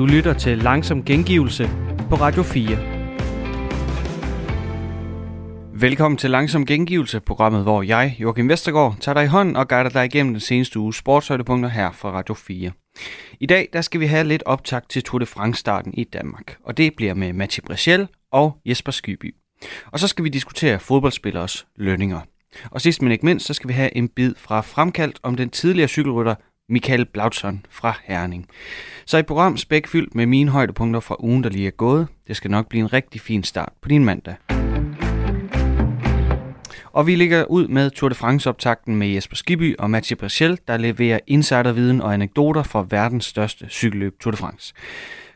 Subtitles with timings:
[0.00, 1.70] Du lytter til Langsom Gengivelse
[2.08, 2.76] på Radio 4.
[5.80, 9.90] Velkommen til Langsom Gengivelse, programmet hvor jeg, Joachim Vestergaard, tager dig i hånden og guider
[9.90, 12.70] dig igennem den seneste uges sportshøjdepunkter her fra Radio 4.
[13.40, 16.76] I dag der skal vi have lidt optag til Tour de France-starten i Danmark, og
[16.76, 19.34] det bliver med Mathieu Brechel og Jesper Skyby.
[19.86, 22.20] Og så skal vi diskutere fodboldspillers lønninger.
[22.70, 25.50] Og sidst men ikke mindst, så skal vi have en bid fra Fremkaldt om den
[25.50, 26.34] tidligere cykelrytter
[26.70, 28.46] Michael Blautson fra Herning.
[29.06, 32.08] Så et program spækfyldt med mine højdepunkter fra ugen, der lige er gået.
[32.28, 34.34] Det skal nok blive en rigtig fin start på din mandag.
[36.92, 40.76] Og vi ligger ud med Tour de France-optakten med Jesper Skibby og Mathieu Brechel, der
[40.76, 44.74] leverer insiderviden og anekdoter fra verdens største cykelløb Tour de France.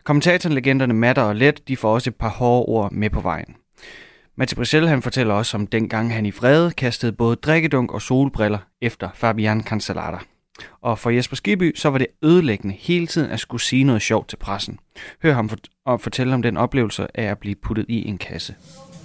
[0.04, 3.54] Kommentatoren legenderne Matter og Let, de får også et par hårde ord med på vejen.
[4.36, 8.58] Mathieu Brechel han fortæller også om dengang han i vrede kastede både drikkedunk og solbriller
[8.82, 10.24] efter Fabian Cancellara.
[10.82, 14.28] Og for Jesper Skibby, så var det ødelæggende hele tiden at skulle sige noget sjovt
[14.28, 14.78] til pressen.
[15.22, 18.54] Hør ham fort- og fortælle om den oplevelse af at blive puttet i en kasse.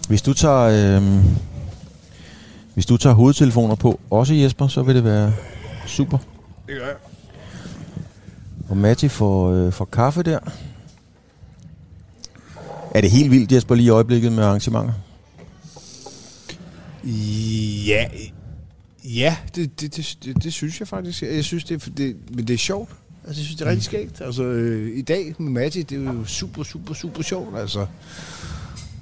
[0.07, 1.23] Hvis du tager, øh,
[2.73, 5.33] hvis du tager hovedtelefoner på, også Jesper, så vil det være
[5.87, 6.17] super.
[6.67, 6.95] Det gør jeg.
[8.69, 10.39] Og Matti får, øh, får kaffe der.
[12.95, 14.93] Er det helt vildt, Jesper, lige i øjeblikket med arrangementer?
[17.87, 18.05] Ja,
[19.15, 21.21] ja det, det, det, det, det synes jeg faktisk.
[21.23, 22.89] Jeg synes, det, er- det, men det er sjovt.
[23.27, 24.21] Altså, jeg synes, det er rigtig skægt.
[24.21, 27.85] Altså, øh, i dag med Matti, det er jo super, super, super sjovt, altså.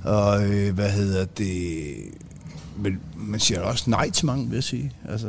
[0.03, 1.58] Og øh, hvad hedder det...
[2.80, 4.91] Men man siger også nej til mange, vil jeg sige.
[5.09, 5.27] Altså,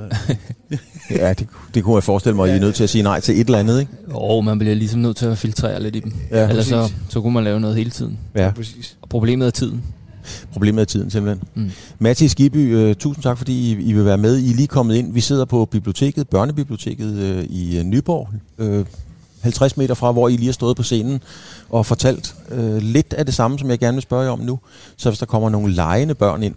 [1.11, 3.21] Ja, det, det kunne jeg forestille mig, at I er nødt til at sige nej
[3.21, 3.93] til et eller andet, ikke?
[4.11, 6.13] Og man bliver ligesom nødt til at filtrere lidt i dem.
[6.31, 6.97] Ja, Ellers så, præcis.
[7.09, 8.19] så kunne man lave noget hele tiden.
[8.35, 8.97] Ja, præcis.
[9.03, 9.83] Og problemet er tiden.
[10.53, 11.49] Problemet er tiden simpelthen.
[11.55, 11.71] Mm.
[11.99, 14.39] Matti Skibby, øh, tusind tak, fordi I, I vil være med.
[14.39, 15.13] I er lige kommet ind.
[15.13, 18.29] Vi sidder på biblioteket, børnebiblioteket øh, i øh, Nyborg.
[18.59, 18.85] Øh,
[19.41, 21.23] 50 meter fra, hvor I lige har stået på scenen
[21.71, 24.59] og fortalt øh, lidt af det samme, som jeg gerne vil spørge jer om nu.
[24.97, 26.55] Så hvis der kommer nogle legende børn ind,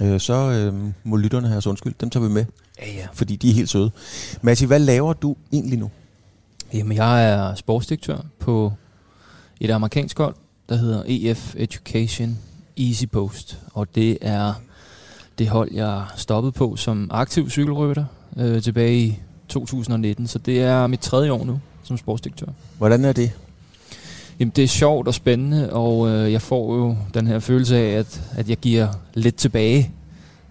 [0.00, 1.94] øh, så øh, må lytterne have os undskyld.
[2.00, 2.44] Dem tager vi med,
[2.82, 3.06] Ja, ja.
[3.12, 3.90] fordi de er helt søde.
[4.42, 5.90] Matti, hvad laver du egentlig nu?
[6.74, 8.72] Jamen, jeg er sportsdirektør på
[9.60, 10.34] et amerikansk hold,
[10.68, 12.38] der hedder EF Education
[12.76, 13.58] Easy Post.
[13.74, 14.52] Og det er
[15.38, 18.04] det hold, jeg stoppede på som aktiv cykelrytter
[18.36, 19.18] øh, tilbage i
[19.48, 20.26] 2019.
[20.26, 22.46] Så det er mit tredje år nu som sportsdirektør.
[22.78, 23.32] Hvordan er det?
[24.40, 27.98] Jamen, det er sjovt og spændende, og øh, jeg får jo den her følelse af,
[27.98, 29.90] at, at jeg giver lidt tilbage.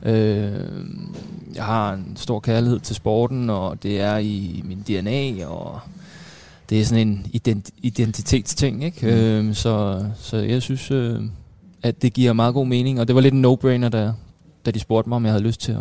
[0.03, 0.51] Øh,
[1.55, 5.79] jeg har en stor kærlighed til sporten, og det er i min DNA, og
[6.69, 9.07] det er sådan en ident- identitetsting, ikke?
[9.07, 9.11] Mm.
[9.43, 9.49] Mm.
[9.49, 11.21] Øh, så, så jeg synes, øh,
[11.83, 14.11] at det giver meget god mening, og det var lidt en no-brainer, da,
[14.65, 15.77] da de spurgte mig, om jeg havde lyst til at,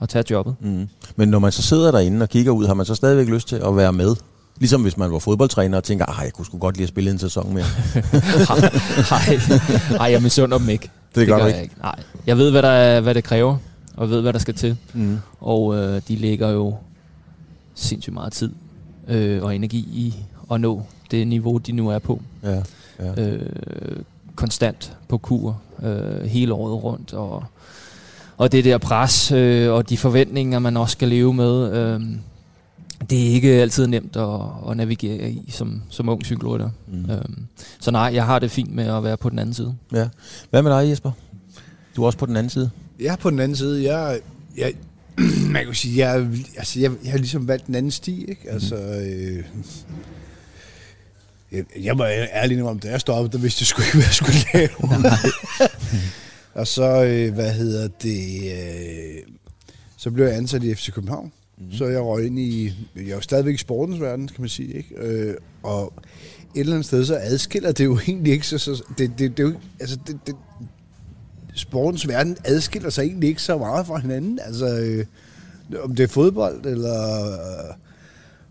[0.00, 0.54] at tage jobbet.
[0.60, 0.88] Mm.
[1.16, 3.56] Men når man så sidder derinde og kigger ud, har man så stadigvæk lyst til
[3.56, 4.16] at være med?
[4.58, 7.10] Ligesom hvis man var fodboldtræner og tænker, at jeg kunne sgu godt lide at spille
[7.10, 7.64] en sæson mere.
[9.98, 10.90] Nej, jeg misunder dem ikke.
[11.14, 11.62] Det gør du jeg ikke.
[11.62, 11.74] ikke.
[11.78, 13.56] Nej, jeg ved, hvad, der er, hvad det kræver,
[13.96, 14.76] og ved, hvad der skal til.
[14.94, 15.18] Mm.
[15.40, 16.76] Og øh, de lægger jo
[17.74, 18.50] sindssygt meget tid
[19.08, 20.14] øh, og energi i
[20.50, 22.22] at nå det niveau, de nu er på.
[22.42, 22.62] Ja,
[23.00, 23.22] ja.
[23.22, 24.02] Øh,
[24.34, 27.12] konstant på kur øh, hele året rundt.
[27.12, 27.44] Og,
[28.36, 32.00] og det der pres øh, og de forventninger, man også skal leve med, øh,
[33.10, 34.40] det er ikke altid nemt at,
[34.70, 36.70] at navigere i som, som ung cykelrytter.
[36.88, 37.10] Mm.
[37.10, 37.24] Øh,
[37.80, 39.74] så nej, jeg har det fint med at være på den anden side.
[39.92, 40.08] ja.
[40.50, 41.10] Hvad med dig, Jesper?
[41.96, 42.70] Du er også på den anden side.
[43.00, 43.92] Jeg er på den anden side.
[43.92, 44.20] Jeg,
[44.56, 44.72] jeg,
[45.54, 48.50] man kan sige, jeg, altså, jeg, jeg har ligesom valgt den anden sti, ikke?
[48.50, 49.44] Altså, øh,
[51.54, 54.14] jeg, jeg må ærlig om, da jeg stoppede, der vidste jeg sgu ikke, hvad jeg
[54.14, 54.70] skulle lave.
[56.60, 59.34] og så, øh, hvad hedder det, øh,
[59.96, 61.32] så blev jeg ansat i FC København.
[61.58, 61.72] Mm.
[61.72, 64.74] Så jeg røg ind i, jeg er jo stadigvæk i sportens verden, kan man sige,
[64.74, 64.94] ikke?
[64.96, 65.92] Øh, og
[66.54, 69.42] et eller andet sted, så adskiller det jo egentlig ikke, så, så det, det, det,
[69.42, 70.36] er jo, altså, det, det,
[71.54, 74.38] sportens verden adskiller sig egentlig ikke så meget fra hinanden.
[74.42, 75.04] Altså, øh,
[75.84, 77.36] om det er fodbold, eller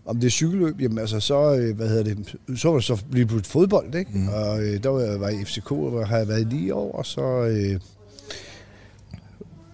[0.06, 2.98] om det er cykelløb, jamen altså, så, øh, hvad hedder det, så var det så
[3.12, 4.10] lige pludselig fodbold, ikke?
[4.14, 4.28] Mm.
[4.28, 6.92] Og øh, der var jeg var i FCK, og har jeg været i lige år,
[6.92, 7.80] og så, øh,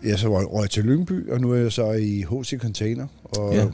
[0.05, 3.07] ja, så var jeg, jeg til Lyngby, og nu er jeg så i HC Container,
[3.25, 3.67] og Ja.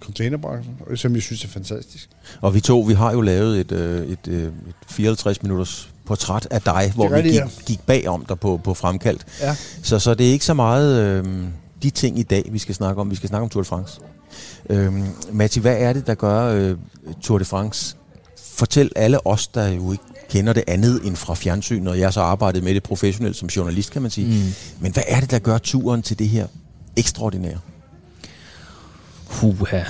[0.00, 2.08] containerbranchen, som jeg synes er fantastisk.
[2.40, 4.52] Og vi to, vi har jo lavet et, øh, et, øh, et
[4.88, 7.48] 54 minutters portræt af dig, hvor vi gik, ja.
[7.66, 9.26] gik bagom dig på, på fremkaldt.
[9.40, 9.56] Ja.
[9.82, 11.24] Så, så det er ikke så meget øh,
[11.82, 13.10] de ting i dag, vi skal snakke om.
[13.10, 14.00] Vi skal snakke om Tour de France.
[14.70, 14.92] Øh,
[15.32, 16.76] Matti, hvad er det, der gør øh,
[17.22, 17.96] Tour de France?
[18.54, 22.20] Fortæl alle os, der jo ikke kender det andet end fra fjernsynet, og jeg så
[22.20, 24.26] arbejdet med det professionelt som journalist, kan man sige.
[24.26, 24.52] Mm.
[24.80, 26.46] Men hvad er det, der gør turen til det her
[26.96, 27.58] ekstraordinære?
[29.26, 29.82] Huha.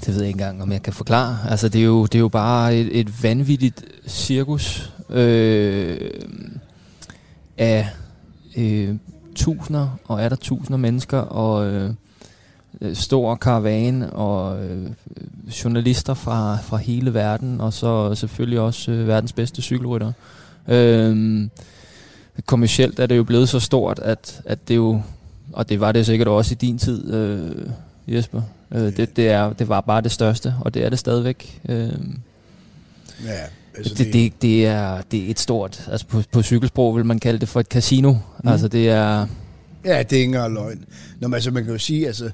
[0.00, 1.38] det ved jeg ikke engang, om jeg kan forklare.
[1.48, 6.10] Altså, det er jo, det er jo bare et, et vanvittigt cirkus øh,
[7.58, 7.88] af
[8.56, 8.94] øh,
[9.34, 11.90] tusinder, og er der tusinder mennesker, og øh,
[12.94, 14.86] stor karavan, og øh,
[15.64, 20.12] journalister fra, fra hele verden, og så selvfølgelig også øh, verdens bedste cykelrytter.
[20.68, 21.48] Øh,
[22.46, 25.02] kommercielt er det jo blevet så stort, at, at det jo,
[25.52, 27.70] og det var det sikkert også i din tid, øh,
[28.06, 31.60] Jesper, øh, det, det, er, det var bare det største, og det er det stadigvæk.
[31.68, 31.92] Øh,
[33.24, 33.32] Ja,
[33.76, 37.18] altså det, det, det, er, det er et stort, altså på, på cykelsprog vil man
[37.18, 38.12] kalde det for et casino.
[38.12, 38.48] Mm.
[38.48, 39.26] Altså det er,
[39.86, 40.84] Ja, det er ikke engang løgn.
[41.20, 42.30] Nå, men altså, man kan jo sige, altså,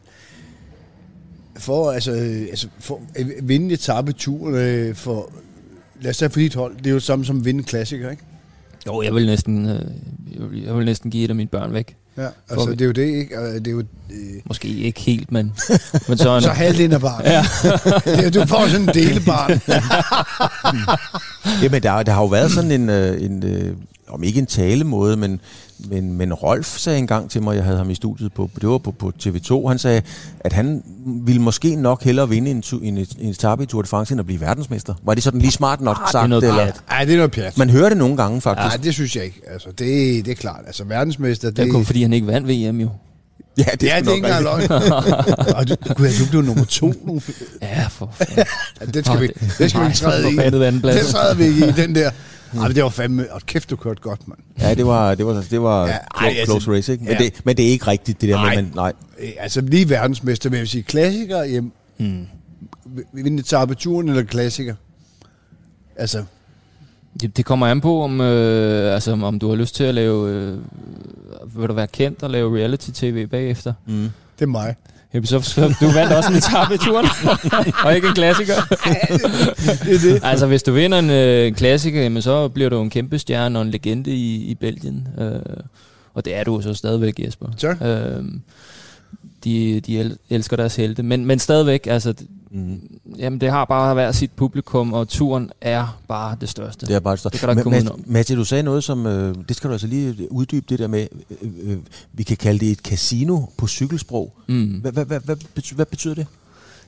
[1.58, 5.31] for, altså, øh, altså, for at vinde etapeturen øh, for,
[6.02, 7.64] lad os sige for dit hold, det er jo det samme som at vinde en
[7.64, 8.22] klassiker, ikke?
[8.87, 9.81] jo, jeg vil næsten, øh,
[10.40, 11.96] jeg vil, jeg vil næsten give et af mine børn væk.
[12.16, 13.54] Ja, altså, vi- det er jo det, ikke?
[13.54, 15.52] Det er jo, øh, Måske ikke helt, men,
[16.08, 16.43] men sådan.
[16.43, 17.31] så halvdelen af barnet.
[17.31, 17.43] Ja.
[18.16, 19.60] Det er- du får sådan en delebarn.
[21.62, 23.76] Jamen, der, der har jo været sådan en, øh, en øh,
[24.08, 25.40] om ikke en talemåde, men,
[25.90, 28.79] men, men Rolf sagde engang til mig, jeg havde ham i studiet på, det var
[28.79, 30.02] på, på TV2, han sagde,
[30.40, 33.88] at han ville måske nok hellere vinde en, tu- en, en etape i Tour de
[33.88, 34.94] France, end at blive verdensmester.
[35.05, 36.29] Var det sådan lige smart nok Ah, det er sagt?
[36.29, 36.67] noget eller?
[36.88, 37.58] Nej, det er noget pjat.
[37.58, 38.67] Man hører det nogle gange, faktisk.
[38.76, 39.40] Nej, det synes jeg ikke.
[39.52, 39.79] Altså, det,
[40.25, 40.61] det er klart.
[40.67, 42.88] Altså, verdensmester, det, Det er kun fordi, han ikke vandt VM jo.
[43.58, 44.70] ja, det er, det er ikke engang løgn.
[45.56, 46.93] Og du, gud, du blev nummer to.
[47.06, 47.20] Nu.
[47.62, 48.44] Ja, for Ja,
[48.94, 50.37] den skal Nå, vi, det- den skal vi Nej, træde i.
[50.37, 52.11] Den træder vi ikke i, den der.
[52.54, 53.32] Ej, men det var fandme...
[53.32, 54.38] Og kæft, du kørte godt, mand.
[54.60, 57.04] Ja, det var, det var, det var Ja, ej, close, altså, close race, ikke?
[57.04, 57.19] Men, ja.
[57.19, 58.54] det, men det er ikke rigtigt, det der Nej.
[58.54, 58.93] med, man, nej.
[59.19, 62.26] Øh, Altså, lige verdensmester, men jeg vil sige, klassiker, jamen, Mm.
[63.12, 64.75] vinde etapeturen eller klassiker?
[65.96, 66.25] Altså,
[67.20, 70.31] Det, det kommer an på, om, øh, altså, om du har lyst til at lave...
[70.31, 70.58] Øh,
[71.60, 73.72] vil du være kendt og lave reality-tv bagefter?
[73.87, 74.08] Mm.
[74.38, 74.75] det er mig.
[75.14, 77.06] Jamen, så, så du vandt også en etape i turen,
[77.85, 78.55] og ikke en klassiker.
[79.85, 80.20] Det er det.
[80.25, 83.62] altså, hvis du vinder en øh, klassiker, jamen, så bliver du en kæmpe stjerne og
[83.64, 85.09] en legende i, i Belgien.
[85.19, 85.32] Øh,
[86.14, 87.47] og det er du jo så stadigvæk, Jesper.
[87.59, 87.76] Tak.
[87.82, 88.25] Øh,
[89.44, 91.03] de, de el- elsker deres helte.
[91.03, 92.14] Men, men stadigvæk, altså,
[92.54, 92.81] Mm.
[93.19, 96.87] jamen, det har bare hver sit publikum, og turen er bare det største.
[96.87, 97.78] Det er bare Det kan der ikke komme
[98.37, 101.06] du sagde noget som, øh, det skal du altså lige uddybe det der med,
[101.43, 101.78] øh, øh,
[102.12, 104.34] vi kan kalde det et casino på cykelsprog.
[104.46, 104.84] Mm.
[105.54, 106.26] Betyder, hvad betyder det?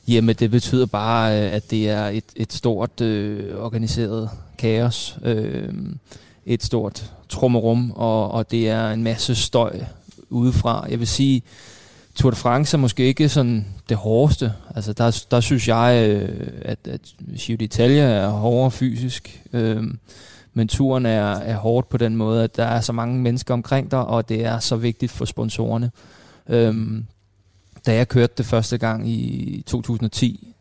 [0.08, 5.18] Jamen, det betyder bare, øh, at det er et, et stort øh, organiseret kaos.
[5.24, 5.68] Øh,
[6.46, 9.80] et stort trummerum, og, og det er en masse støj
[10.30, 10.86] udefra.
[10.90, 11.42] Jeg vil sige,
[12.14, 14.52] Tour de France er måske ikke sådan det hårdeste.
[14.74, 17.00] Altså, der, der synes jeg, øh, at, at
[17.38, 19.42] Giro d'Italia er hårdere fysisk.
[19.52, 19.82] Øh,
[20.54, 23.90] men turen er, er hårdt på den måde, at der er så mange mennesker omkring
[23.90, 25.90] dig, og det er så vigtigt for sponsorerne.
[26.48, 27.06] Øhm,
[27.86, 30.54] da jeg kørte det første gang i 2010,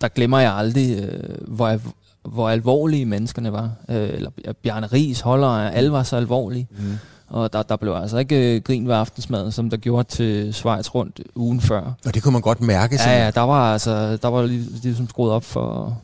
[0.00, 1.78] der glemmer jeg aldrig, øh, hvor,
[2.22, 3.70] hvor alvorlige menneskerne var.
[3.88, 4.30] Øh, eller
[4.62, 6.68] Bjarne Ries holder, alle var så alvorlige.
[6.70, 6.98] Mm.
[7.32, 10.94] Og der, der blev altså ikke øh, grin ved aftensmaden, som der gjorde til Schweiz
[10.94, 11.92] rundt ugen før.
[12.06, 12.98] Og det kunne man godt mærke.
[13.06, 15.98] Ja, ja, der var altså, der var lige- ligesom skruet op for,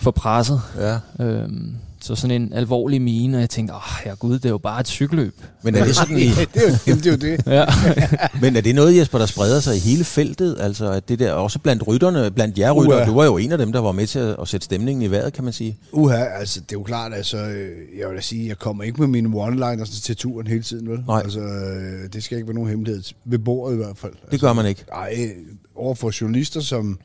[0.00, 0.60] for presset.
[0.78, 1.24] ja.
[1.24, 4.58] Øhm, så sådan en alvorlig mine, og jeg tænkte, åh, oh, gud, det er jo
[4.58, 5.34] bare et cykelløb.
[5.62, 6.56] Men er det sådan i, Ja, det
[6.86, 7.06] er jo det.
[7.06, 7.46] Er jo det.
[7.46, 7.64] Ja.
[8.42, 10.56] men er det noget, Jesper, der spreder sig i hele feltet?
[10.60, 13.58] Altså, at det der, også blandt rytterne, blandt jer rytter, du var jo en af
[13.58, 15.78] dem, der var med til at, at sætte stemningen i vejret, kan man sige.
[15.92, 19.00] Uha, altså, det er jo klart, altså, øh, jeg vil da sige, jeg kommer ikke
[19.00, 21.04] med mine one-liners til turen hele tiden, vel?
[21.06, 21.20] Nej.
[21.24, 23.02] Altså, øh, det skal ikke være nogen hemmelighed.
[23.24, 24.12] Ved bordet i hvert fald.
[24.12, 24.84] Altså, Det gør man ikke.
[24.92, 25.28] Ej,
[25.76, 26.98] overfor journalister som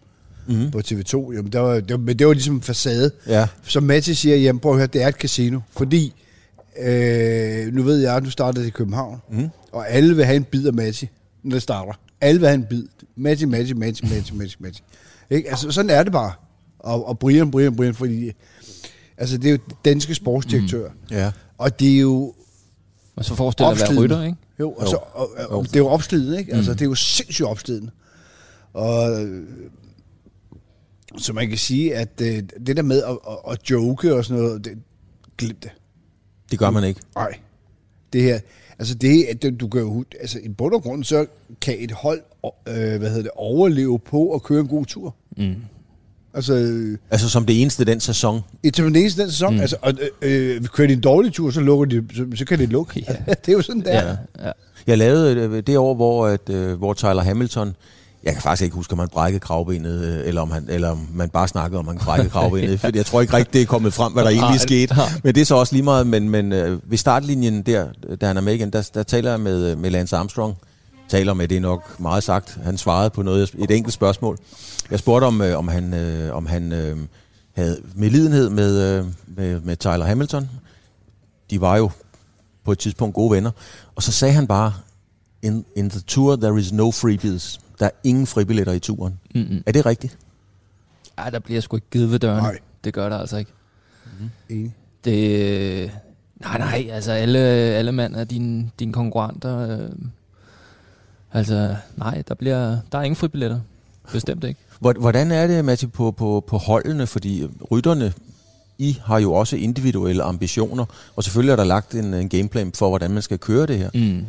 [0.47, 0.71] Mm.
[0.71, 3.11] på TV2, jamen, der var, det, var, men det var ligesom en facade.
[3.27, 3.47] Ja.
[3.63, 5.59] Som Matti siger, jamen prøv at høre, det er et casino.
[5.77, 6.13] Fordi,
[6.79, 9.49] øh, nu ved jeg, nu starter det i København, Mm.
[9.71, 11.09] og alle vil have en bid af Matti,
[11.43, 11.93] når det starter.
[12.21, 12.83] Alle vil have en bid.
[13.15, 14.81] Matti, Matti, Matti, Matti, Matti, Matti.
[15.29, 15.49] Ikke?
[15.49, 16.31] Altså, sådan er det bare.
[16.79, 18.31] Og, og Brian, Brian, Brian, fordi
[19.17, 20.87] altså, det er jo danske sportsdirektør.
[20.89, 20.95] Mm.
[21.15, 21.31] Ja.
[21.57, 22.33] Og det er jo
[23.15, 24.37] Og så forestil dig at være rytter, ikke?
[24.59, 24.89] jo, og Jo.
[24.89, 25.63] så, og, og, Jo.
[25.63, 26.53] det er jo opslidende, ikke?
[26.53, 27.91] Altså, det er jo sindssygt opslidende.
[28.73, 29.27] Og
[31.17, 34.43] så man kan sige, at øh, det der med at, at, at joke og sådan
[34.43, 34.71] noget, det,
[35.37, 35.71] glem det.
[36.51, 36.99] Det gør man ikke.
[37.15, 37.33] Nej.
[38.13, 38.39] Det her,
[38.79, 41.25] altså det, at det- du kan jo, altså i bund og grund, så
[41.61, 42.21] kan et hold,
[42.67, 45.15] øh, hvad hedder det, overleve på at køre en god tur.
[45.37, 45.55] Mm.
[46.35, 48.41] Altså, øh, Altså som det eneste den sæson.
[48.63, 49.59] et til den eneste den sæson, mm.
[49.59, 52.65] altså, og, øh, kører de en dårlig tur, så, lukker de, så, så kan de
[52.65, 53.05] lukke.
[53.07, 53.13] Ja.
[53.33, 53.93] det er jo sådan, der.
[54.03, 54.15] Ja,
[54.47, 54.51] ja.
[54.87, 57.75] Jeg lavede øh, det år, hvor, at, øh, hvor Tyler Hamilton,
[58.23, 61.07] jeg kan faktisk ikke huske, om han brækkede kravbenet, øh, eller om, han, eller om
[61.13, 62.79] man bare snakkede om, han brækkede kravbenet.
[62.81, 64.95] For jeg tror ikke rigtigt, det er kommet frem, hvad der egentlig skete.
[65.23, 66.07] Men det er så også lige meget.
[66.07, 67.87] Men, men øh, ved startlinjen der,
[68.21, 70.55] da han er med igen, der, der taler jeg med, øh, med Lance Armstrong.
[71.09, 72.57] taler med, det er nok meget sagt.
[72.63, 74.37] Han svarede på noget, et enkelt spørgsmål.
[74.91, 76.97] Jeg spurgte om, øh, om han, øh, om han øh,
[77.55, 80.49] havde medlidenhed med, øh, med, med Tyler Hamilton.
[81.49, 81.91] De var jo
[82.65, 83.51] på et tidspunkt gode venner.
[83.95, 84.73] Og så sagde han bare,
[85.41, 87.59] in, in the tour there is no freebies.
[87.79, 89.19] Der er ingen fribilletter i turen.
[89.35, 89.63] Mm-hmm.
[89.65, 90.17] Er det rigtigt?
[91.17, 92.41] Ej, der bliver sgu ikke givet ved dørene.
[92.41, 92.59] Nej.
[92.83, 93.51] Det gør der altså ikke.
[94.49, 94.75] Enig.
[95.05, 95.91] Det,
[96.41, 99.79] nej, nej, altså alle, alle mand er dine, dine konkurrenter.
[99.79, 99.89] Øh,
[101.33, 103.59] altså, nej, der, bliver, der er ingen fribilletter.
[104.11, 104.59] Bestemt ikke.
[104.79, 107.07] Hvor- Hvordan er det, Matti, på, på, på holdene?
[107.07, 108.13] Fordi rytterne,
[108.77, 112.89] I har jo også individuelle ambitioner, og selvfølgelig er der lagt en, en gameplan for,
[112.89, 113.89] hvordan man skal køre det her.
[113.93, 114.25] Mm.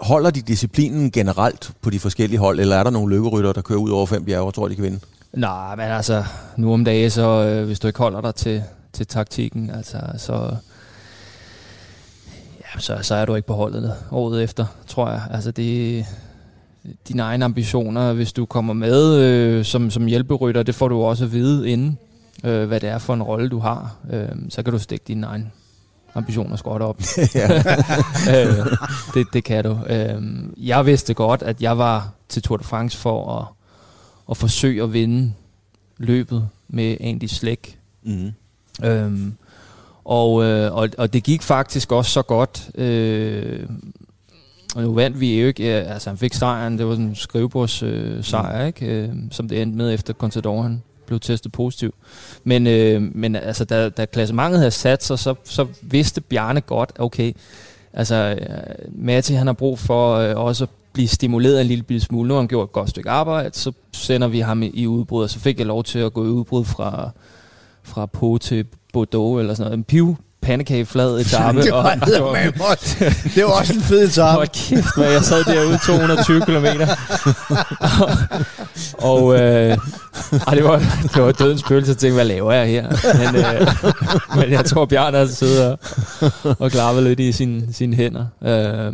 [0.00, 3.78] Holder de disciplinen generelt på de forskellige hold, eller er der nogle lykkerytter, der kører
[3.78, 5.00] ud over fem bjerge og tror, de kan vinde?
[5.32, 6.24] Nej, men altså,
[6.56, 10.56] nu om dagen, så øh, hvis du ikke holder dig til, til taktikken, altså, så,
[12.60, 15.22] ja, så, så er du ikke på holdet året efter, tror jeg.
[15.30, 16.06] Altså, det
[17.08, 21.24] dine egne ambitioner, hvis du kommer med øh, som, som hjælperytter, det får du også
[21.24, 21.98] at vide inden,
[22.44, 23.96] øh, hvad det er for en rolle, du har.
[24.12, 25.50] Øh, så kan du stikke dine egne
[26.14, 27.00] ambitioner skråt op.
[28.34, 28.66] øh,
[29.14, 29.78] det, det kan du.
[29.86, 30.22] Øh,
[30.56, 33.46] jeg vidste godt, at jeg var til Tour de France for at,
[34.30, 35.32] at forsøge at vinde
[35.98, 37.78] løbet med Andy Slæk.
[38.02, 38.32] Mm.
[38.84, 39.34] Øhm,
[40.04, 42.70] og, øh, og, og det gik faktisk også så godt.
[42.74, 43.66] Øh,
[44.74, 47.14] og nu vandt vi jo ikke, ja, altså han fik sejren, det var sådan en
[47.14, 48.86] skrivebords øh, sejr, ikke?
[48.86, 51.94] Øh, som det endte med efter Contador, han blev testet positiv.
[52.44, 56.92] Men, øh, men altså, da, da klassementet havde sat sig, så, så vidste Bjarne godt,
[56.98, 57.32] okay,
[57.92, 58.36] altså
[58.88, 62.28] Mati Matti han har brug for øh, også at blive stimuleret en lille bitte smule.
[62.28, 65.22] Nu har han gjort et godt stykke arbejde, så sender vi ham i, i udbrud,
[65.22, 67.10] og så fik jeg lov til at gå i udbrud fra,
[67.82, 69.78] fra Po til Bordeaux eller sådan noget.
[69.78, 71.58] En piv pandekageflad etape.
[71.62, 72.74] det, var, det var, det, var,
[73.34, 74.32] det var også en fed etape.
[74.32, 76.66] Hold kæft, hvad jeg sad derude 220 km.
[79.10, 79.76] og øh,
[80.46, 80.78] ej, det, var,
[81.14, 82.88] det var dødens spøgelse, jeg tænkte, hvad laver jeg her?
[83.32, 83.66] Men, øh,
[84.36, 85.78] men jeg tror, Bjørn havde siddet og,
[86.58, 88.26] og klappet lidt i sine, sine hænder.
[88.42, 88.92] Øh,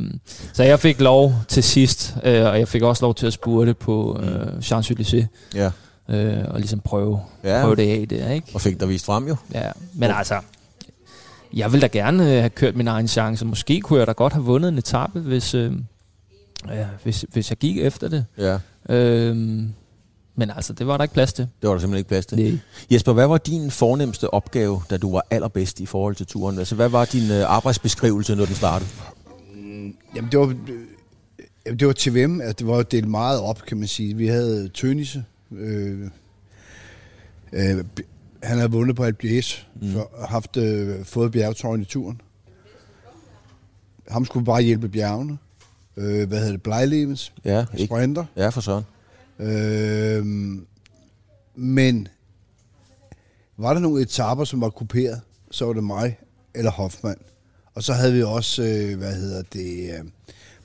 [0.52, 3.74] så jeg fik lov til sidst, øh, og jeg fik også lov til at spurte
[3.74, 5.24] på øh, Champs-Élysées.
[5.54, 5.70] Ja.
[6.10, 7.60] Øh, og ligesom prøve, Ja.
[7.62, 8.46] prøve det af der, ikke?
[8.54, 9.36] Og fik der vist frem jo.
[9.54, 10.34] Ja, men altså,
[11.54, 13.46] jeg vil da gerne øh, have kørt min egen chance.
[13.46, 15.72] Måske kunne jeg da godt have vundet en etape, hvis, øh,
[16.68, 18.24] ja, hvis, hvis jeg gik efter det.
[18.38, 19.36] Ja, Øh,
[20.38, 21.48] men altså, det var der ikke plads til.
[21.62, 22.38] det var der simpelthen ikke plads til.
[22.38, 22.58] Nej.
[22.90, 26.58] Jesper, hvad var din fornemmeste opgave, da du var allerbedst i forhold til turen?
[26.58, 28.90] Altså, hvad var din øh, arbejdsbeskrivelse, når den startede?
[30.16, 30.54] Jamen, det var,
[31.66, 34.16] øh, det var TVM, altså, det var jo delt meget op, kan man sige.
[34.16, 36.00] Vi havde Tønisse, øh,
[37.52, 37.84] øh,
[38.46, 39.92] han havde vundet på Albiers, mm.
[39.92, 42.20] for, haft, øh, fået bjergetøjen i turen.
[44.08, 45.38] Ham skulle bare hjælpe bjergene.
[45.96, 46.62] Øh, hvad hedder det?
[46.62, 47.86] Blejlevens, Ja, ikke?
[47.86, 48.24] sprinter.
[48.36, 48.82] Ja, for sådan.
[49.38, 50.26] Øh,
[51.54, 52.08] men
[53.56, 56.18] var der nogle etaper, som var kuperet, så var det mig
[56.54, 57.18] eller Hoffmann.
[57.74, 60.04] Og så havde vi også, øh, hvad hedder det, øh,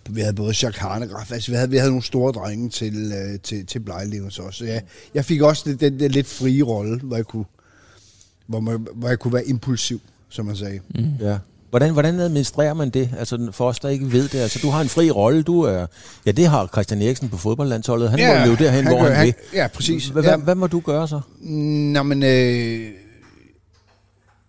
[0.10, 3.40] vi havde både Jacques Hanegraaff, altså vi havde, vi havde nogle store drenge til, øh,
[3.40, 4.58] til, til Blejlevens også.
[4.58, 4.80] Så ja,
[5.14, 7.46] jeg fik også den, den, den lidt frie rolle, hvor jeg kunne,
[8.48, 10.80] hvor, man, hvor jeg kunne være impulsiv, som man sagde.
[10.96, 11.06] Mm.
[11.20, 11.38] Ja.
[11.70, 13.10] Hvordan, hvordan administrerer man det?
[13.20, 14.40] Altså for os, der ikke ved det.
[14.40, 15.86] Altså du har en fri rolle, du er...
[16.26, 18.10] Ja, det har Christian Eriksen på fodboldlandsholdet.
[18.10, 19.34] Han ja, må løbe derhen, hvor gør- han vil.
[19.54, 20.08] Ja, præcis.
[20.08, 21.22] Hvad, ja, hvad, hvad må du gøre så?
[21.42, 22.88] Nå, men øh,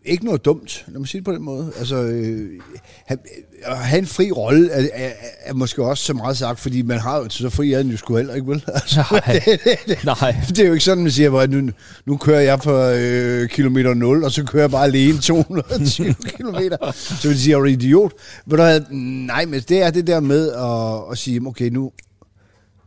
[0.05, 1.73] ikke noget dumt, lad mig sige det på den måde.
[1.79, 2.61] Altså, øh,
[3.07, 3.19] have,
[3.63, 5.11] at have en fri rolle er, er,
[5.45, 7.97] er måske også så meget sagt, fordi man har jo så fri er den jo
[7.97, 8.65] sgu heller ikke, vel?
[8.75, 9.41] Altså, Nej.
[9.45, 10.37] det, det, det, Nej.
[10.49, 11.71] det er jo ikke sådan, man siger, at nu,
[12.07, 16.93] nu kører jeg på øh, kilometer 0, og så kører jeg bare alene 220 kilometer.
[16.93, 18.13] Så vil de sige, at jeg er idiot.
[18.47, 18.81] Men der,
[19.27, 21.93] nej, men det er det der med at, at sige, okay, nu,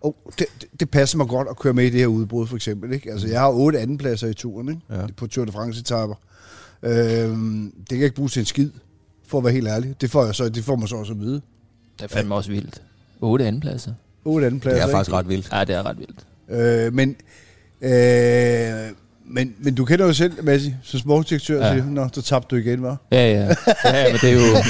[0.02, 2.56] oh, det, det, det passer mig godt at køre med i det her udbrud, for
[2.56, 2.94] eksempel.
[2.94, 3.12] Ikke?
[3.12, 4.82] Altså, jeg har otte andenpladser i turen, ikke?
[4.90, 5.08] Ja.
[5.18, 6.16] på Tour de France-etapper.
[6.84, 8.70] Øhm, det kan jeg ikke bruge til en skid,
[9.28, 9.96] for at være helt ærlig.
[10.02, 11.42] Det får, jeg så, det får man så også at vide.
[12.00, 12.82] Det er fandme også vildt.
[13.22, 13.94] 8 andenpladser.
[14.26, 14.76] Otte andenpladser.
[14.76, 14.98] Det er ikke?
[14.98, 15.50] faktisk ret vildt.
[15.52, 16.26] Ja, det er ret vildt.
[16.50, 17.16] Øh, men,
[17.82, 18.92] øh,
[19.28, 21.74] men, men du kender jo selv, Massi, som sportsdirektør, Ja.
[21.74, 22.98] siger, Nå, så tabte du igen, var.
[23.12, 23.56] Ja, ja.
[23.86, 24.40] Ja, men det er jo...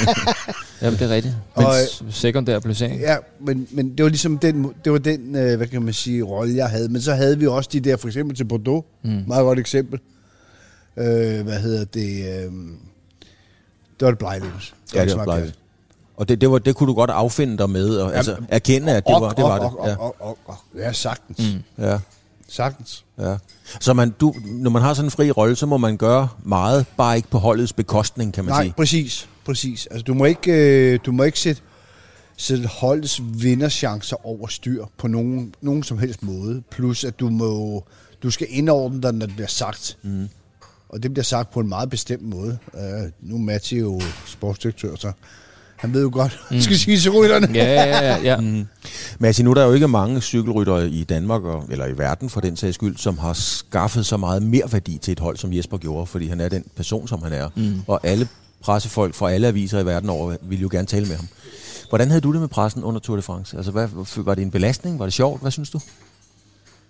[0.82, 1.34] Ja, men det er rigtigt.
[1.56, 3.00] Men Og, s- sekundær placering.
[3.00, 6.22] Ja, men, men det var ligesom den, det var den øh, hvad kan man sige,
[6.22, 6.88] rolle, jeg havde.
[6.88, 9.10] Men så havde vi også de der, for eksempel til Bordeaux, Mm.
[9.26, 10.00] meget godt eksempel.
[10.98, 12.44] Øh, hvad hedder det?
[12.44, 12.52] Øh,
[14.00, 14.74] det var det Blejlevs.
[14.94, 15.54] Ja, det var Blejlevs.
[16.16, 19.06] Og det, det, var, det kunne du godt affinde dig med, og altså, erkende, at
[19.06, 19.44] det var det.
[19.44, 19.66] Var det.
[19.66, 21.38] Og, og, og, og, og, ja, sagtens.
[21.38, 21.84] Mm.
[21.84, 21.98] Ja.
[22.48, 23.04] Sagtens.
[23.18, 23.36] Ja.
[23.80, 26.86] Så man, du, når man har sådan en fri rolle, så må man gøre meget,
[26.96, 28.74] bare ikke på holdets bekostning, kan man Nej, sige.
[28.76, 29.28] præcis.
[29.44, 29.86] præcis.
[29.86, 31.62] Altså, du må ikke, øh, du må ikke sætte...
[32.36, 36.62] sætte holdets vinderchancer over styr på nogen, nogen som helst måde.
[36.70, 37.84] Plus at du må
[38.22, 39.98] du skal indordne dig, når det bliver sagt.
[40.02, 40.28] Mm.
[40.88, 42.58] Og det bliver sagt på en meget bestemt måde.
[42.72, 42.80] Uh,
[43.20, 45.12] nu er Matti jo sportsdirektør, så
[45.76, 46.60] han ved jo godt, mm.
[46.60, 47.48] skal sige til rytterne.
[47.54, 48.22] Ja, ja, ja.
[48.22, 48.40] ja.
[48.46, 48.66] Mm.
[49.18, 52.40] Matti, nu er der jo ikke mange cykelryttere i Danmark, og, eller i verden for
[52.40, 55.78] den sags skyld, som har skaffet så meget mere værdi til et hold, som Jesper
[55.78, 57.48] gjorde, fordi han er den person, som han er.
[57.56, 57.80] Mm.
[57.86, 58.28] Og alle
[58.60, 61.28] pressefolk fra alle aviser i verden over vil jo gerne tale med ham.
[61.88, 63.56] Hvordan havde du det med pressen under Tour de France?
[63.56, 64.98] Altså, hvad, var det en belastning?
[64.98, 65.40] Var det sjovt?
[65.40, 65.80] Hvad synes du?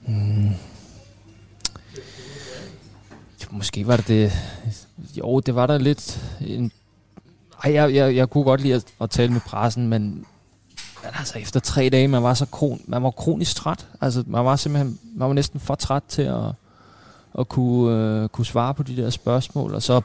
[0.09, 0.51] Mm.
[3.51, 4.33] Måske var det det...
[5.19, 6.21] Jo, det var der lidt...
[6.41, 6.73] En,
[7.65, 10.03] ej, jeg, jeg, jeg kunne godt lide at, at tale med pressen, men,
[11.03, 13.87] men altså efter tre dage, man var så kron, man var kronisk træt.
[14.01, 16.53] Altså, man var simpelthen man var næsten for træt til at,
[17.39, 19.75] at kunne, øh, kunne svare på de der spørgsmål.
[19.75, 20.01] Og så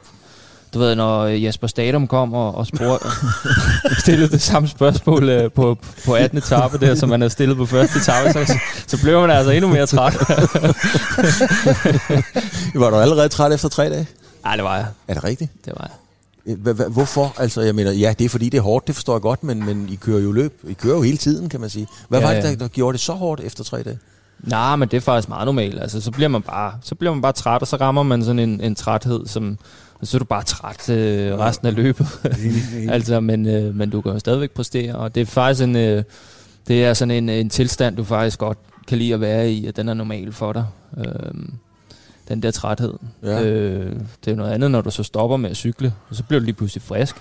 [0.74, 3.08] du ved, når Jesper Stadum kom og, og spurgte,
[4.02, 6.38] stillede det samme spørgsmål uh, på, på 18.
[6.38, 9.70] etape der, som man havde stillet på første etape, så, så blev man altså endnu
[9.70, 10.14] mere træt.
[12.80, 14.06] var du allerede træt efter tre dage?
[14.44, 14.86] Nej, det var jeg.
[15.08, 15.50] Er det rigtigt?
[15.64, 15.96] Det var jeg.
[16.88, 17.34] Hvorfor?
[17.38, 19.66] Altså, jeg mener, ja, det er fordi, det er hårdt, det forstår jeg godt, men,
[19.66, 20.60] men I kører jo løb.
[20.68, 21.86] I kører jo hele tiden, kan man sige.
[22.08, 23.98] Hvad ja, var det, der, der gjorde det så hårdt efter tre dage?
[24.42, 25.82] Nej, men det er faktisk meget normalt.
[25.82, 28.38] Altså, så bliver man bare, så bliver man bare træt, og så rammer man sådan
[28.38, 29.58] en, en træthed, som,
[30.02, 32.06] så er du bare træt øh, resten af løbet.
[32.88, 36.04] altså, men, øh, men du kan jo stadigvæk præstere, og det er faktisk en, øh,
[36.68, 39.76] det er sådan en, en tilstand, du faktisk godt kan lide at være i, at
[39.76, 40.64] den er normal for dig.
[40.98, 41.34] Øh,
[42.28, 42.92] den der træthed.
[43.22, 43.42] Ja.
[43.42, 46.40] Øh, det er noget andet, når du så stopper med at cykle, og så bliver
[46.40, 47.16] du lige pludselig frisk.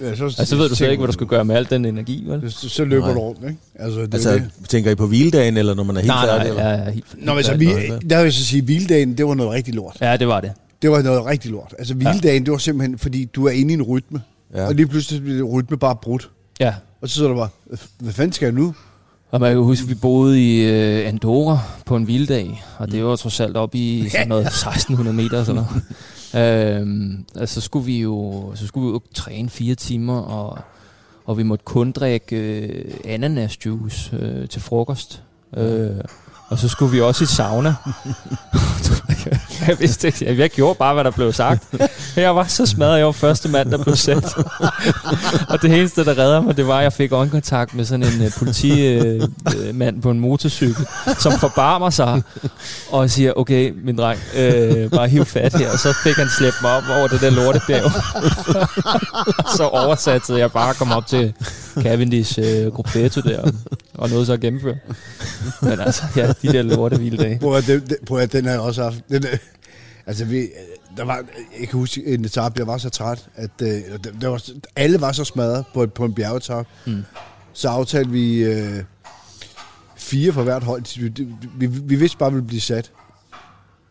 [0.00, 1.84] Ja, så, altså, så ved du så ikke, hvad du skal gøre med al den
[1.84, 2.52] energi, vel?
[2.52, 3.14] Så, så løber nej.
[3.14, 3.56] du rundt, ikke?
[3.78, 4.50] Altså, det altså det.
[4.68, 6.54] tænker I på hviledagen, eller når man er helt nej, færdig?
[6.54, 9.18] Nej, ja, ja, helt, Nå, men så vi, der vil jeg så sige, at hviledagen,
[9.18, 9.96] det var noget rigtig lort.
[10.00, 10.52] Ja, det var det.
[10.82, 11.74] Det var noget rigtig lort.
[11.78, 12.44] Altså, hviledagen, ja.
[12.44, 14.22] det var simpelthen, fordi du er inde i en rytme.
[14.54, 14.66] Ja.
[14.66, 16.30] Og lige pludselig bliver rytme bare brudt.
[16.60, 16.74] Ja.
[17.00, 17.48] Og så sidder du bare,
[17.98, 18.74] hvad fanden skal jeg nu?
[19.30, 23.00] Og man kan huske, at vi boede i uh, Andorra på en vilddag, og det
[23.00, 23.06] mm.
[23.06, 25.62] var trods alt op i sådan noget 1600 meter og sådan
[26.34, 26.80] noget.
[26.80, 30.58] øhm, altså, så skulle vi jo så skulle vi jo træne fire timer, og,
[31.24, 35.22] og vi måtte kun drikke uh, ananasjuice uh, til frokost.
[35.56, 35.64] Uh,
[36.48, 37.74] og så skulle vi også i sauna.
[39.68, 41.64] jeg vidste ikke, jeg gjorde bare, hvad der blev sagt.
[42.16, 44.26] Jeg var så smadret, jeg var første mand, der blev sendt.
[45.48, 48.26] og det eneste, der redder mig, det var, at jeg fik øjenkontakt med sådan en
[48.26, 50.86] uh, politimand uh, på en motorcykel,
[51.18, 52.22] som forbarmer sig
[52.90, 55.70] og siger, okay, min dreng, uh, bare hiv fat her.
[55.72, 57.92] Og så fik han slæbt mig op over det der lortebjerg.
[59.56, 61.34] så oversatte jeg bare kom op til
[61.82, 63.50] Cavendish uh, Gruppetto der,
[63.94, 64.76] og noget så at gennemføre.
[65.62, 67.38] Men altså, ja, de der lorte dage.
[67.38, 69.08] Prøv at, den, prøv at den har jeg også haft.
[69.08, 69.24] Den,
[70.06, 70.48] altså, vi,
[70.96, 71.24] der var,
[71.60, 73.68] jeg kan huske en etape, jeg var så træt, at uh,
[74.20, 74.42] der var,
[74.76, 76.66] alle var så smadret på, på en bjergetop.
[76.86, 77.04] Mm.
[77.52, 78.78] Så aftalte vi uh,
[79.96, 81.00] fire for hvert hold.
[81.00, 81.26] Vi,
[81.56, 82.90] vi, vi vidste bare, at vi ville blive sat.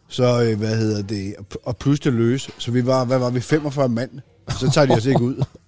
[0.08, 2.50] Så, uh, hvad hedder det, og pludselig løs.
[2.58, 4.12] Så vi var, hvad var vi, 45 mand.
[4.60, 5.44] Så tager de os ikke ud.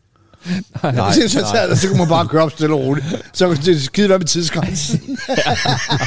[0.84, 3.06] nej, nej, så, så, så, så kunne man bare køre op stille og roligt.
[3.34, 5.17] Så kunne det skide være med tidsgrænsen.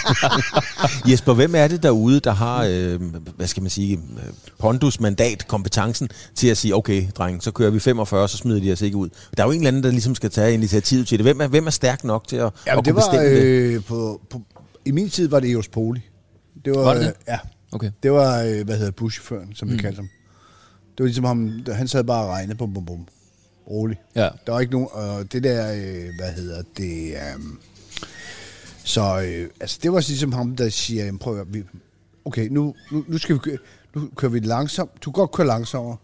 [1.10, 3.00] Jesper, hvem er det derude, der har, øh,
[3.36, 4.00] hvad skal man sige,
[4.58, 8.72] pondus, mandat, kompetencen til at sige, okay, dreng, så kører vi 45, så smider de
[8.72, 9.08] os ikke ud.
[9.36, 11.24] Der er jo en eller anden, der ligesom skal tage initiativ til det.
[11.24, 13.74] Hvem er, hvem er stærk nok til at, Jamen, at det kunne var, bestemme øh,
[13.74, 13.84] det?
[13.84, 14.42] På, på,
[14.84, 16.00] I min tid var det Eos Poli.
[16.64, 17.06] Det var, var det?
[17.06, 17.38] Øh, ja.
[17.72, 17.90] Okay.
[18.02, 19.74] Det var, øh, hvad hedder buschaufføren, som mm.
[19.74, 20.08] vi kaldte ham.
[20.90, 23.06] Det var ligesom ham, han sad bare og regnede, bum, bum, bum
[23.70, 24.00] rolig.
[24.14, 24.28] Ja.
[24.46, 27.58] Der var ikke nogen, og det der, øh, hvad hedder det, um,
[28.84, 31.62] så øh, altså det var ligesom ham, der siger, prøv at vi,
[32.24, 33.58] okay, nu, nu, nu, skal vi køre,
[33.94, 35.96] nu kører vi langsomt, du kan godt køre langsommere,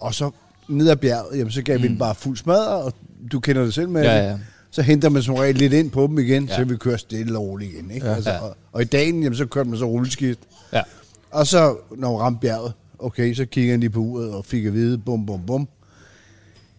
[0.00, 0.30] og så
[0.68, 1.82] ned ad bjerget, jamen så gav mm.
[1.82, 2.92] vi den bare fuld smad, og
[3.32, 4.24] du kender det selv med ja, det.
[4.24, 4.38] Ja.
[4.70, 6.56] Så henter man som regel lidt ind på dem igen, ja.
[6.56, 7.90] så vi kører stille og roligt igen.
[7.90, 8.06] Ikke?
[8.06, 8.14] Ja.
[8.14, 10.40] Altså, og, og, i dagen, jamen, så kørte man så rulleskift.
[10.72, 10.82] Ja.
[11.30, 14.64] Og så, når man ramte bjerget, okay, så kigger han lige på uret og fik
[14.64, 15.68] at vide, bum, bum, bum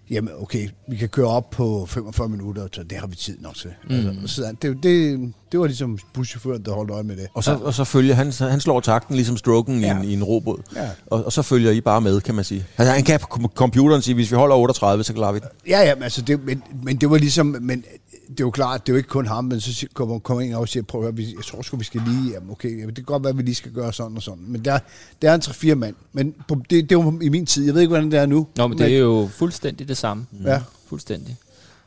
[0.09, 3.55] jamen okay, vi kan køre op på 45 minutter, så det har vi tid nok
[3.55, 3.73] til.
[3.89, 3.95] Mm.
[3.95, 7.27] Altså, så det, det, det var ligesom buschaufføren, der holdt øje med det.
[7.33, 9.87] Og så, og så følger han, han slår takten ligesom stroken ja.
[9.87, 10.59] i, en, i en robot.
[10.75, 10.89] Ja.
[11.07, 12.65] Og, og så følger I bare med, kan man sige.
[12.77, 15.47] Altså, han kan på computeren sige, hvis vi holder 38, så klarer vi det.
[15.67, 17.83] Ja, ja, men, altså, det, men, men det var ligesom, men
[18.29, 20.53] det er jo klart, det er jo ikke kun ham, men så kommer, kommer en
[20.53, 23.03] og siger, prøv at høre, jeg tror sgu, vi skal lige, jamen okay, det kan
[23.03, 24.43] godt være, at vi lige skal gøre sådan og sådan.
[24.47, 24.79] Men der,
[25.21, 25.95] der er en 3-4 mand.
[26.13, 26.35] Men
[26.69, 27.65] det, det var i min tid.
[27.65, 28.47] Jeg ved ikke, hvordan det er nu.
[28.57, 30.25] Nå, men, men det er jo fuldstændig det samme.
[30.31, 30.45] Mm.
[30.45, 30.61] Ja.
[30.87, 31.37] Fuldstændig.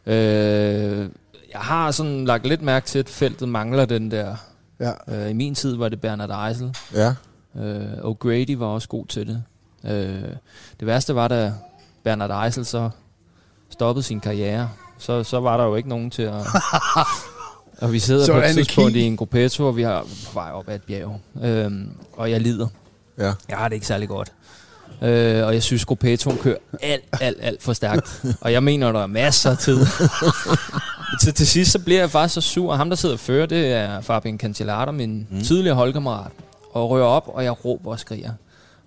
[0.06, 1.08] Øh,
[1.52, 4.36] jeg har sådan lagt lidt mærke til, at feltet mangler den der.
[4.80, 4.92] Ja.
[5.08, 6.76] Øh, I min tid var det Bernard Eisel.
[6.94, 7.14] Ja.
[7.56, 9.42] Øh, og Grady var også god til det.
[9.84, 10.32] Øh,
[10.80, 11.52] det værste var, da
[12.04, 12.90] Bernard Eisel så
[13.70, 16.34] stoppede sin karriere så, så var der jo ikke nogen til at...
[17.82, 20.50] og vi sidder Så på et tidspunkt i en gruppetto, og vi har på vej
[20.50, 21.20] op ad et bjerg.
[21.42, 22.66] Øhm, og jeg lider.
[23.18, 23.32] Ja.
[23.48, 24.32] Jeg har det ikke særlig godt.
[25.02, 28.22] Øh, og jeg synes, gruppettoen kører alt, alt, alt for stærkt.
[28.40, 29.78] og jeg mener, der er masser af tid.
[31.20, 32.70] til, til sidst så bliver jeg faktisk så sur.
[32.70, 35.42] Og ham, der sidder og fører, det er Fabian Cancellara, min mm.
[35.42, 36.30] tidligere holdkammerat.
[36.72, 38.32] Og rører op, og jeg råber og skriger.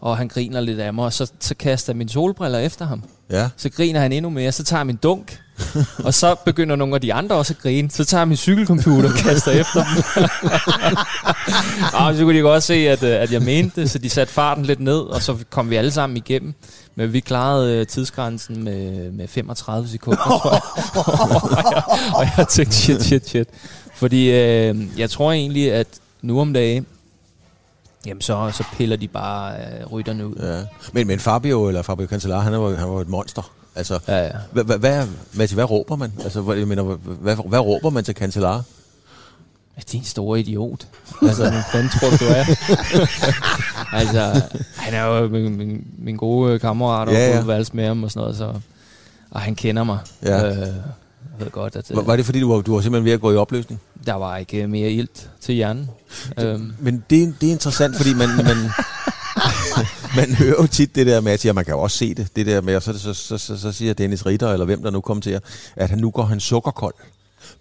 [0.01, 3.03] Og han griner lidt af mig, og så, så kaster jeg mine solbriller efter ham.
[3.29, 3.49] Ja.
[3.57, 5.39] Så griner han endnu mere, så tager jeg min dunk.
[6.05, 7.91] og så begynder nogle af de andre også at grine.
[7.91, 10.03] Så tager jeg min cykelcomputer og kaster efter dem.
[11.93, 14.33] og så kunne de godt se, at, øh, at jeg mente det, så de satte
[14.33, 16.53] farten lidt ned, og så kom vi alle sammen igennem.
[16.95, 20.61] Men vi klarede øh, tidsgrænsen med, med 35 sekunder, tror jeg.
[21.55, 21.83] og, jeg.
[22.15, 23.47] Og jeg tænkte, shit, shit, shit.
[23.95, 25.87] Fordi øh, jeg tror egentlig, at
[26.21, 26.85] nu om dagen,
[28.05, 30.35] jamen så, så piller de bare øh, rytterne ud.
[30.35, 30.61] ja.
[30.93, 33.51] Men, men Fabio, eller Fabio Cancellara, han var, han var et monster.
[33.75, 34.31] Altså, Ja, ja.
[34.51, 36.13] hvad, hvad, hvad, hvad, råber man?
[36.23, 38.63] Altså, hvad, jeg mener, hvad, hvad, råber man til Cancellara?
[39.91, 40.87] Din store idiot.
[41.21, 42.45] Altså, hvad fanden tror du, du er?
[43.99, 44.41] altså,
[44.75, 48.21] han er jo min, min, min gode kammerat, og Ja, ja, med ham og sådan
[48.21, 48.53] noget, så,
[49.31, 49.99] og han kender mig.
[50.23, 50.49] Ja.
[50.49, 50.67] Øh, jeg
[51.39, 53.21] ved godt, at Var, øh, var det fordi, du var, du var simpelthen ved at
[53.21, 53.81] gå i opløsning?
[54.05, 55.89] der var ikke mere ilt til hjernen.
[56.39, 58.57] Øhm, Men det, det er interessant, fordi man, man,
[60.15, 62.45] man hører jo tit det der med, at man kan jo også se det, det
[62.45, 65.01] der med, og så, så, så, så, så siger Dennis Ritter, eller hvem der nu
[65.01, 65.39] kommer til jer,
[65.75, 66.93] at han nu går han sukkerkold.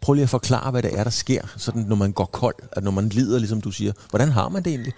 [0.00, 2.84] Prøv lige at forklare, hvad det er, der sker, sådan, når man går kold, at
[2.84, 3.92] når man lider, ligesom du siger.
[4.10, 4.92] Hvordan har man det egentlig?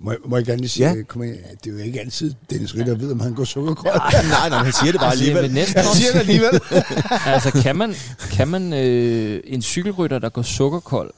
[0.00, 0.94] Må, jeg- må jeg gerne lige sige, Ja.
[0.96, 1.02] ja.
[1.02, 1.36] kom ind.
[1.64, 3.94] det er jo ikke altid, Dennis Ritter ved, om han går sukkerkold.
[4.28, 5.52] nej, nej, han siger det bare altså, alligevel.
[5.52, 6.60] næsten Han siger det alligevel.
[7.34, 7.94] altså, kan man,
[8.32, 11.10] kan man øh, en cykelrytter, der går sukkerkold,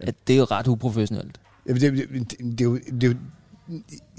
[0.00, 1.40] at det er jo ret uprofessionelt.
[1.68, 3.14] Jamen, det, det, det, det, er det er jo,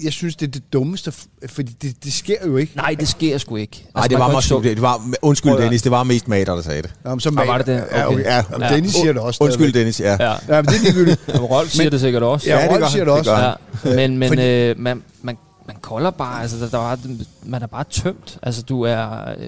[0.04, 1.12] jeg synes, det er det dummeste,
[1.46, 2.76] fordi det, det sker jo ikke.
[2.76, 3.86] Nej, det sker sgu ikke.
[3.94, 6.54] Nej, det man var måske, ikke det var, undskyld Prøv Dennis, det var mest mater,
[6.54, 6.94] der sagde det.
[7.04, 7.84] Nå, men så var det det?
[7.92, 8.14] Ja, okay.
[8.16, 8.24] Okay.
[8.24, 8.42] ja, ja.
[8.60, 8.74] Ja.
[8.74, 9.44] Dennis siger det også.
[9.44, 9.80] Undskyld stadigvæk.
[9.80, 10.16] Dennis, ja.
[10.20, 10.32] Ja.
[10.48, 11.28] Ja, men det er ligegyldigt.
[11.40, 12.46] Og Rolf siger Men- det sikkert også.
[12.50, 13.30] Ja, Ja, det Rolf gør siger det det også.
[13.30, 15.36] gør Ja, men, men Fordi- øh, man, man,
[15.66, 16.98] man kolder bare, altså der, der var,
[17.44, 18.38] man er bare tømt.
[18.42, 19.46] Altså du er, øh,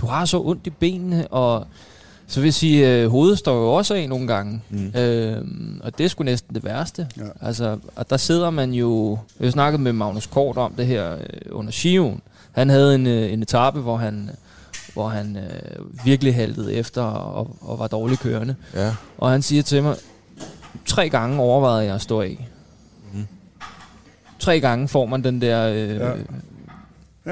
[0.00, 1.66] du har så ondt i benene, og
[2.28, 4.62] så vil sige, øh, hovedet står jo også af nogle gange.
[4.70, 4.78] Mm.
[4.94, 5.00] Mm.
[5.00, 5.44] Øh,
[5.80, 7.08] og det er sgu næsten det værste.
[7.16, 7.22] Ja.
[7.40, 11.20] Altså, og der sidder man jo, jeg snakkede med Magnus Kort om det her øh,
[11.50, 12.20] under Sion.
[12.52, 14.30] Han havde en, øh, en etape, hvor han,
[14.92, 18.54] hvor han øh, virkelig haltede efter og, og var dårlig kørende.
[18.74, 18.94] ja.
[19.18, 19.96] Og han siger til mig,
[20.86, 22.48] tre gange overvejede jeg at stå af.
[23.12, 23.26] Mhm.
[24.38, 25.68] Tre gange får man den der...
[25.68, 26.10] Øh, Ja.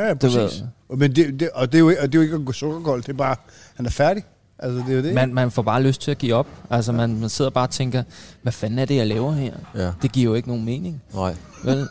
[0.07, 0.09] ja.
[0.11, 0.65] Det præcis.
[0.89, 2.53] ved Men det, det, og, det er jo, og det er jo ikke at gå
[2.53, 3.37] sukkerkold, det er bare,
[3.75, 4.25] han er færdig.
[4.59, 5.15] Altså, det er jo det.
[5.15, 6.47] man, man får bare lyst til at give op.
[6.71, 8.03] Altså, man, man sidder bare og tænker,
[8.43, 9.53] hvad fanden er det, jeg laver her?
[9.75, 9.91] ja.
[10.03, 11.03] Det giver jo ikke nogen mening.
[11.15, 11.35] Nej.
[11.65, 11.89] Vel?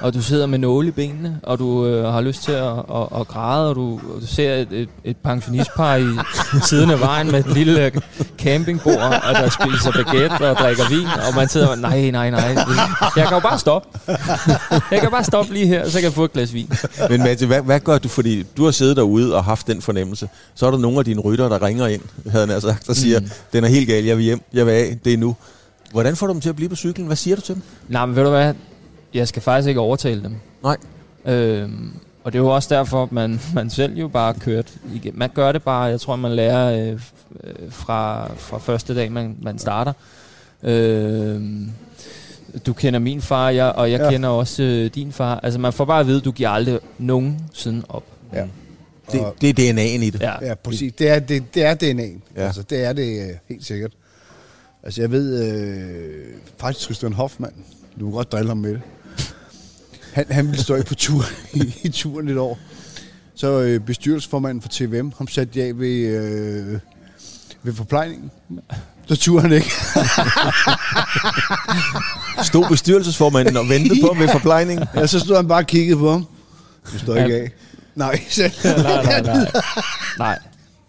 [0.00, 3.20] Og du sidder med nåle i benene, og du øh, har lyst til at, at,
[3.20, 6.06] at græde, og du, og du ser et, et, et pensionistpar i
[6.68, 7.92] siden af vejen med et lille øh,
[8.38, 12.56] campingbord, og der spiser baguette og drikker vin, og man sidder og nej, nej, nej.
[13.16, 13.88] Jeg kan jo bare stoppe.
[14.90, 16.70] Jeg kan bare stoppe lige her, så kan jeg få et glas vin.
[17.10, 18.08] Men Mette, hvad, hvad gør du?
[18.08, 20.28] Fordi du har siddet derude og haft den fornemmelse.
[20.54, 23.20] Så er der nogle af dine rytter, der ringer ind, havde han sagt, og siger,
[23.20, 23.28] mm.
[23.52, 25.36] den er helt gal, jeg vil hjem, jeg vil af, det er nu.
[25.92, 27.06] Hvordan får du dem til at blive på cyklen?
[27.06, 27.62] Hvad siger du til dem?
[27.88, 28.54] Nej, men ved du hvad?
[29.14, 30.34] Jeg skal faktisk ikke overtale dem.
[30.62, 30.76] Nej.
[31.24, 31.92] Øhm,
[32.24, 35.12] og det er jo også derfor, at man, man selv jo bare kørt igen.
[35.18, 36.92] Man gør det bare, jeg tror, man lærer øh,
[37.44, 39.92] øh, fra, fra første dag, man, man starter.
[40.62, 41.70] Øhm,
[42.66, 44.10] du kender min far, jeg, og jeg Ja.
[44.10, 45.40] kender også øh, din far.
[45.42, 48.04] Altså, man får bare at vide, at du giver aldrig nogensinde op.
[48.32, 48.46] Ja.
[49.12, 50.20] Det, Og- det er DNA'en i det.
[50.20, 50.32] Ja.
[50.46, 50.92] Ja, præcis.
[50.98, 52.20] Det er, det, det er DNA'en.
[52.36, 52.40] Ja.
[52.40, 52.46] Ja.
[52.46, 53.92] Altså, det er det øh, helt sikkert.
[54.82, 56.24] Altså, jeg ved øh,
[56.58, 57.54] faktisk Christian Hoffmann,
[58.00, 58.80] du kan godt drille ham med det.
[60.16, 61.24] Han, han ville stå af på tur
[61.54, 62.58] i, i turen et år.
[63.34, 66.78] Så øh, bestyrelsesformanden for TVM, ham satte jeg af ved, øh,
[67.62, 68.30] ved forplejningen.
[69.06, 69.70] Så turde han ikke.
[72.42, 74.86] Stod bestyrelsesformanden og ventede på ham ved forplejningen.
[74.94, 76.26] Ja, så stod han bare og kiggede på ham.
[76.92, 77.42] Du står ikke Ja.
[77.42, 77.50] af.
[77.94, 78.52] Nej, selv.
[78.64, 79.50] nej, nej, nej.
[80.18, 80.38] nej.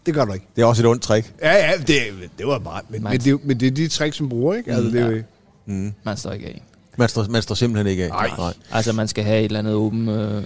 [0.06, 0.46] det gør du ikke.
[0.56, 1.34] Det er også et ondt trick.
[1.42, 1.98] Ja, ja, det,
[2.38, 2.82] det var bare...
[2.90, 4.72] Men, men, det, men det er de tricks, som bruger, ikke?
[4.72, 5.22] Altså, det er jo, Ja.
[5.66, 5.94] Mm.
[6.04, 6.62] Man står ikke af.
[7.00, 8.10] Man, står, man står simpelthen ikke af.
[8.10, 8.30] Nej.
[8.38, 8.54] Nej.
[8.72, 10.10] Altså, man skal have et eller andet åben...
[10.10, 10.44] Øh,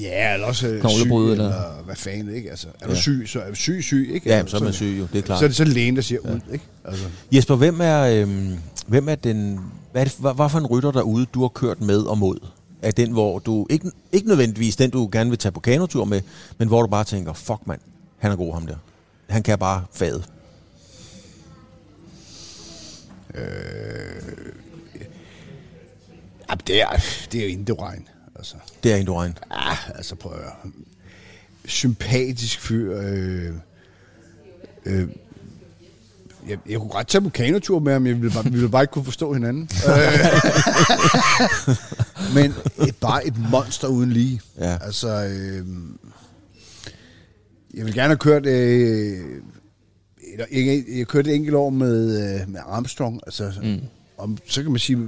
[0.00, 2.50] Ja, eller også øh, syg, eller, eller- hvad fanden, ikke?
[2.50, 2.98] Altså, er du Ja.
[3.00, 4.28] syg, så er du syg, syg, ikke?
[4.30, 5.38] Ja, Altså, så er man syg jo, det er klart.
[5.38, 6.64] Så er det så lægen, der siger ud, ikke?
[6.84, 9.60] Altså, Jesper, hvem er, øhm, hvem er den...
[9.92, 12.36] Hvad, er det, hvad, hvad for en rytter derude, du har kørt med og mod?
[12.82, 13.66] Er den, hvor du...
[13.70, 16.20] Ikke, ikke nødvendigvis den, du gerne vil tage på kanotur med,
[16.58, 17.80] men hvor du bare tænker, fuck mand,
[18.18, 18.76] han er god ham der.
[19.28, 20.22] Han kan bare fade.
[26.48, 26.88] Ja, det er,
[27.32, 28.54] det er jo Indoregn, altså.
[28.82, 29.38] Det er Indurain.
[29.50, 30.52] Ah, altså prøv at høre.
[31.64, 33.00] Sympatisk fyr.
[33.02, 33.54] Øh,
[34.86, 35.08] Øh,
[36.48, 38.82] jeg, jeg kunne godt tage på kanotur med ham, jeg ville bare, vi ville bare
[38.82, 39.68] ikke kunne forstå hinanden.
[39.88, 41.74] Øh,
[42.34, 42.54] Men
[42.88, 44.40] et, bare et monster uden lige.
[44.58, 44.78] Ja.
[44.80, 45.66] Altså, øh,
[47.74, 48.46] jeg vil gerne have kørt...
[48.46, 49.18] Øh,
[50.50, 53.20] et, jeg, jeg kørte et enkelt år med, øh, med Armstrong.
[53.26, 53.80] Altså, mm.
[54.18, 54.98] Om, så kan man sige,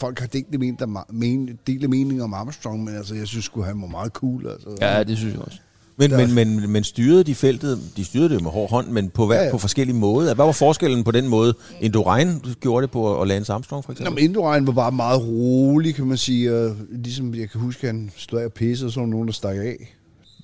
[0.00, 3.80] folk har delte, meninger, men, delte meninger om Armstrong, men altså, jeg synes sgu, han
[3.80, 4.46] var meget cool.
[4.46, 4.76] Altså.
[4.80, 5.58] Ja, det synes jeg også.
[5.96, 9.10] Men, Der- men, men, men styrede de feltet, de styrede det med hård hånd, men
[9.10, 10.34] på, hver, Ja, ja, på forskellige måder.
[10.34, 12.28] Hvad var forskellen på den måde, Indurain
[12.60, 14.14] gjorde det på, og Lance Armstrong for Nå, eksempel?
[14.14, 16.54] men Indurain var bare meget rolig, kan man sige.
[16.56, 19.10] Og ligesom jeg kan huske, at han stod af og pissede, og så var der
[19.10, 19.96] nogen, der stak af.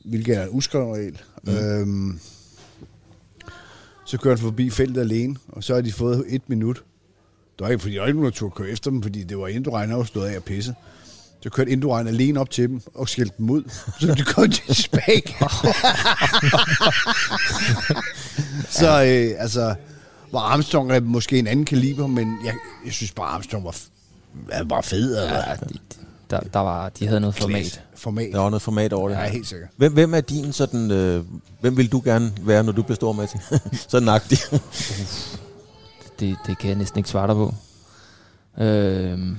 [0.04, 1.18] Hvilket er en uskreven regel.
[1.44, 1.52] Mm.
[1.52, 2.18] Øhm,
[4.06, 6.82] så kørte han forbi feltet alene, og så har de fået et minut.
[7.58, 9.38] Der var ikke, fordi der var ikke nogen, der turde køre efter dem, fordi det
[9.38, 10.74] var Indurain, der var stået af og pisse.
[11.40, 13.64] Så kørte Indurain alene op til dem og skældte dem ud.
[14.00, 15.22] Så de kom tilbage.
[18.80, 19.74] så øh, altså,
[20.32, 23.76] var Armstrong er måske en anden kaliber, men jeg, jeg synes bare, Armstrong var,
[24.64, 25.16] var fed.
[25.16, 25.36] Altså.
[25.36, 25.78] Ja, de,
[26.30, 27.80] der, der var, de havde noget format.
[27.94, 28.32] Format.
[28.32, 29.16] Der var noget format over det.
[29.16, 29.68] Ja, helt sikkert.
[29.76, 30.90] Hvem, hvem er din sådan...
[30.90, 31.24] Øh,
[31.60, 33.40] hvem vil du gerne være, når du bliver stor, Martin?
[33.88, 34.38] sådan agtig.
[36.20, 37.54] Det, det kan jeg næsten ikke svare dig på.
[38.64, 39.36] Øhm,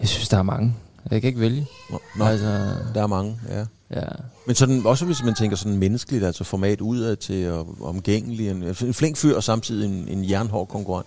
[0.00, 0.74] jeg synes, der er mange.
[1.10, 1.66] Jeg kan ikke vælge.
[1.90, 2.46] Nå, Nå, Altså,
[2.94, 3.64] der er mange, ja.
[4.00, 4.06] ja.
[4.46, 8.62] Men sådan, også hvis man tænker sådan menneskeligt, altså format udad til og omgængelig, en,
[8.62, 11.06] en flink fyr og samtidig en, en jernhård konkurrent.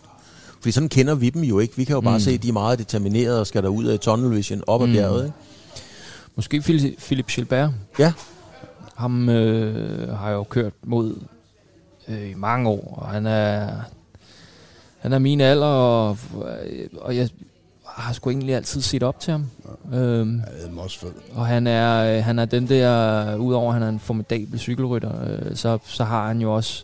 [0.59, 1.77] Fordi sådan kender vi dem jo ikke.
[1.77, 2.19] Vi kan jo bare Mm.
[2.23, 4.87] se, at de er meget determinerede og skal der ud af tunnel vision op ad
[4.87, 4.93] Mm.
[4.93, 5.25] bjerget.
[5.25, 5.35] Ikke?
[6.35, 7.69] Måske Phil- Philip Gilbert.
[7.99, 8.13] Ja.
[8.95, 11.15] Ham øh, har jeg jo kørt mod
[12.07, 13.67] øh, i mange år, og han er,
[14.99, 16.17] han er min alder, og,
[17.01, 17.29] og jeg
[17.85, 19.45] har sgu egentlig altid set op til ham.
[19.93, 21.11] Øhm, Ja, det er også fed.
[21.35, 25.11] og han er, øh, han er den der, udover at han er en formidabel cykelrytter,
[25.27, 26.83] øh, så, så har han jo også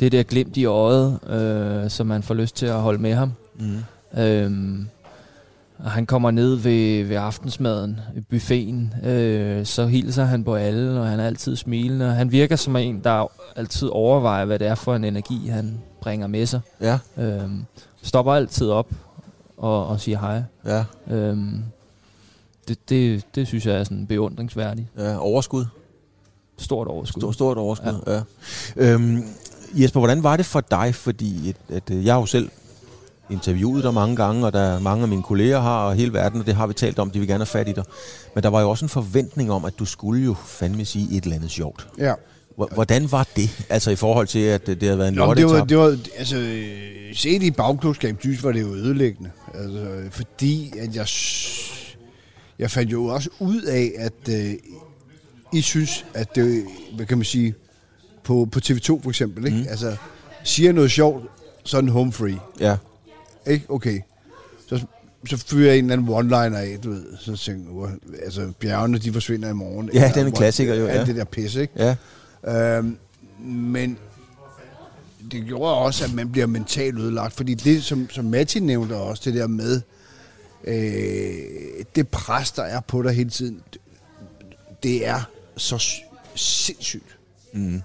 [0.00, 3.32] det der glimt i øjet, øh, som man får lyst til at holde med ham.
[3.58, 4.20] Mm.
[4.20, 4.88] Øhm,
[5.84, 11.00] og han kommer ned ved, ved aftensmaden, i buffeten, øh, så hilser han på alle,
[11.00, 12.06] og han er altid smilende.
[12.06, 15.80] og Han virker som en, der altid overvejer, hvad det er for en energi, han
[16.00, 16.60] bringer med sig.
[16.80, 17.64] Ja, Øhm,
[18.02, 18.88] stopper altid op
[19.56, 20.42] og, og siger hej.
[20.66, 21.62] ja, Øhm,
[22.68, 24.86] det, det, det synes jeg er sådan beundringsværdigt.
[24.98, 25.16] ja.
[25.18, 25.64] Overskud.
[26.58, 27.20] Stort overskud.
[27.20, 28.12] Stort, stort overskud, ja.
[28.14, 28.22] ja.
[28.76, 29.24] Øhm,
[29.74, 30.94] Jesper, hvordan var det for dig?
[30.94, 32.50] Fordi at, at, øh, jeg jo selv
[33.30, 36.40] interviewet dig mange gange, og der er mange af mine kolleger har, og hele verden,
[36.40, 37.84] og det har vi talt om, de vil gerne have fat i dig.
[38.34, 41.24] Men der var jo også en forventning om, at du skulle jo fandme sige et
[41.24, 41.88] eller andet sjovt.
[41.98, 42.14] Ja.
[42.56, 43.66] Hvordan var det?
[43.68, 46.36] Altså i forhold til, at det, havde været en men det var, det var, altså,
[47.14, 49.30] set i bagklogskab, synes var det jo ødelæggende.
[49.54, 51.06] Altså, fordi at jeg,
[52.58, 54.54] jeg fandt jo også ud af, at øh,
[55.52, 56.64] I synes, at det,
[56.96, 57.54] hvad kan man sige,
[58.24, 59.58] på, på TV2 for eksempel, ikke?
[59.58, 59.66] Mm.
[59.68, 59.96] Altså,
[60.44, 61.24] siger noget sjovt,
[61.64, 62.38] så er den home free.
[62.60, 62.76] Ja,
[63.46, 63.66] Ikke?
[63.68, 64.00] Okay.
[64.68, 64.84] Så,
[65.28, 67.04] så fyrer jeg en eller anden one-liner af, du ved.
[67.20, 67.92] Så tænker jeg, "Hvor-
[68.24, 69.90] altså, bjergene, de forsvinder i morgen.
[69.94, 71.04] Ja, Eller den er en klassiker jo, Alt ja.
[71.04, 71.72] det der pisse, ikke?
[71.76, 71.96] ja,
[72.78, 72.96] Øhm,
[73.48, 73.98] men
[75.32, 77.32] det gjorde også, at man bliver mentalt ødelagt.
[77.34, 79.80] Fordi det, som, som Matti nævnte også, det der med,
[80.64, 83.60] øh, det pres, der er på dig hele tiden,
[84.82, 85.20] det, er
[85.56, 85.84] så
[86.34, 87.16] sindssygt.
[87.54, 87.82] mm.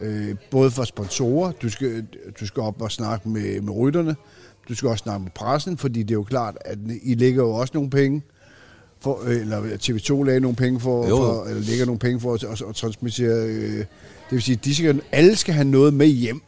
[0.00, 2.06] Øh, både for sponsorer, du skal,
[2.40, 4.16] du skal op og snakke med, med rytterne,
[4.70, 7.50] du skal også snakke med pressen, fordi det er jo klart, at I lægger jo
[7.50, 8.22] også nogle penge,
[9.00, 11.16] for, øh, eller TV2 lagde nogle penge for, Jo.
[11.16, 13.46] for eller lægger nogle penge for at, at, at transmittere.
[13.46, 13.86] Øh, det
[14.30, 16.42] vil sige, de skal, alle skal have noget med hjem.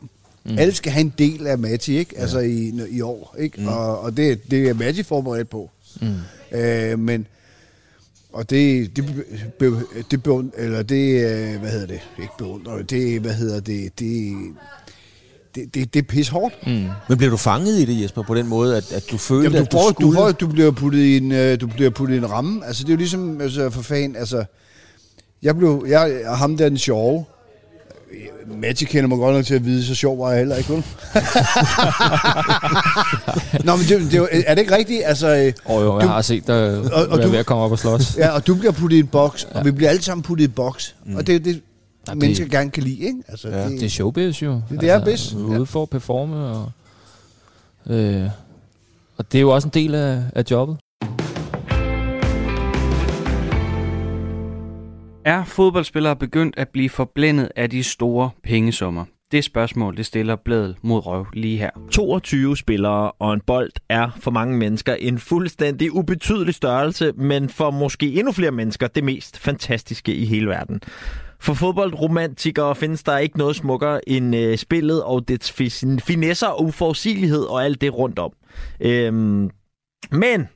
[0.44, 0.58] Mm.
[0.58, 2.18] Alle skal have en del af Matti, ikke?
[2.18, 3.60] Altså i, i år, ikke?
[3.60, 3.68] Mm.
[3.68, 5.70] Og, og det, det er Matti forberedt på.
[6.00, 6.58] Mm.
[6.58, 7.26] Øh, men
[8.32, 9.24] og det det
[10.10, 12.00] det beund, eller det øh, hvad hedder det?
[12.18, 13.98] Ikke beundrer, det hvad hedder det?
[13.98, 14.32] Det
[15.54, 16.54] det, det, det er pis hårdt.
[16.66, 16.84] Mm.
[17.08, 19.56] Men blev du fanget i det, Jesper, på den måde, at, at du følte, Jamen,
[19.58, 20.10] du, at du får, skulle...
[20.10, 22.66] du, får, du bliver puttet i en øh, du bliver puttet i en ramme.
[22.66, 24.44] Altså det er jo ligesom altså, for fan, altså
[25.42, 27.24] jeg blev jeg ham der er den sjove.
[28.62, 30.84] Matti kender mig godt nok til at vide, så sjov var jeg heller ikke, vel?
[33.64, 35.02] Nå, men det, det, er det ikke rigtigt?
[35.04, 37.46] Altså, øh, Og jo, jeg Du- har set dig og- og være du- ved at
[37.46, 38.16] komme op og slås.
[38.16, 39.58] Ja, og du bliver puttet i en boks, ja.
[39.58, 40.94] Og vi bliver alle sammen puttet i en boks.
[41.06, 41.16] Mm.
[41.16, 41.60] Og det det,
[42.08, 43.22] Ja, det- mennesker gerne kan lide, ikke?
[43.28, 43.64] Altså, Ja.
[43.64, 44.52] det, Det er showbiz jo.
[44.70, 45.34] Det- det er biz.
[45.36, 45.58] Vi er Ja.
[45.58, 46.72] ude for at performe, og,
[47.94, 48.28] øh,
[49.16, 50.76] og det er jo også en del af, af jobbet.
[55.24, 59.04] Er fodboldspillere begyndt at blive forblændet af de store pengesummer?
[59.32, 61.70] Det spørgsmål, det stiller bladet mod røv lige her.
[61.90, 67.70] 22 spillere og en bold er for mange mennesker en fuldstændig ubetydelig størrelse, men for
[67.70, 70.80] måske endnu flere mennesker det mest fantastiske i hele verden.
[71.42, 75.52] For fodboldromantikere findes der ikke noget smukkere end øh, spillet og dets
[76.02, 78.32] finesser og uforudsigelighed og alt det rundt om.
[78.80, 79.50] Øhm,
[80.12, 80.48] men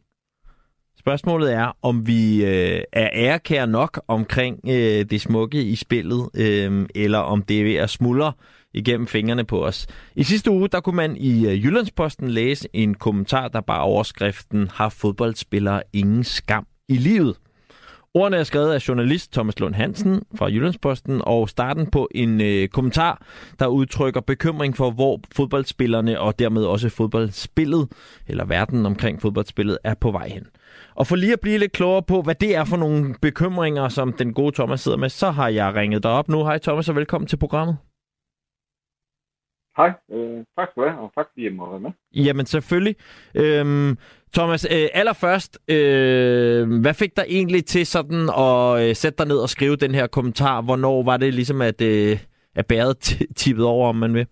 [0.99, 6.87] spørgsmålet er, om vi øh, er ærekære nok omkring øh, det smukke i spillet, øh,
[6.95, 8.33] eller om det er ved at smuldre
[8.75, 9.87] igennem fingrene på os.
[10.17, 14.69] I sidste uge, der kunne man i øh, Jyllandsposten læse en kommentar, der bare overskriften,
[14.69, 17.37] har fodboldspillere ingen skam i livet?
[18.17, 22.69] Ordene er skrevet af journalist Thomas Lund Hansen fra Jyllandsposten, og starten på en øh,
[22.69, 23.23] kommentar,
[23.59, 27.89] der udtrykker bekymring for, hvor fodboldspillerne og dermed også fodboldspillet,
[28.27, 30.47] eller verden omkring fodboldspillet, er på vej hen.
[30.95, 34.13] Og for lige at blive lidt klogere på, hvad det er for nogle bekymringer, som
[34.13, 36.45] den gode Thomas sidder med, så har jeg ringet dig op nu.
[36.45, 37.77] Hej Thomas, og velkommen til programmet.
[39.77, 41.91] Hej, øh, tak du have, og tak fordi jeg må være med.
[42.15, 42.97] Jamen selvfølgelig.
[43.35, 43.99] Øhm,
[44.35, 49.39] Thomas, øh, allerførst, øh, hvad fik dig egentlig til sådan at øh, sætte dig ned
[49.39, 50.63] og skrive den her kommentar?
[50.63, 52.19] Hvornår var det ligesom, at, øh,
[52.55, 52.99] at bæret
[53.37, 54.27] tippet over, om man vil?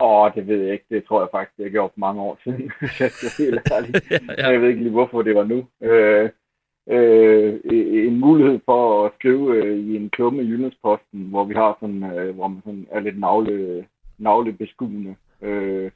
[0.00, 0.86] Åh, det ved jeg ikke.
[0.90, 3.60] Det tror jeg faktisk, jeg gjorde for mange år siden, jeg skal helt
[4.10, 4.50] ja, ja.
[4.50, 5.66] Jeg ved ikke lige, hvorfor det var nu.
[5.82, 6.30] Øh,
[6.86, 7.60] øh,
[8.08, 12.02] en mulighed for at skrive øh, i en klumme i Jyllandsposten, hvor vi har sådan,
[12.18, 13.86] øh, hvor man sådan er lidt navle,
[14.18, 15.90] navlebeskuende, øh,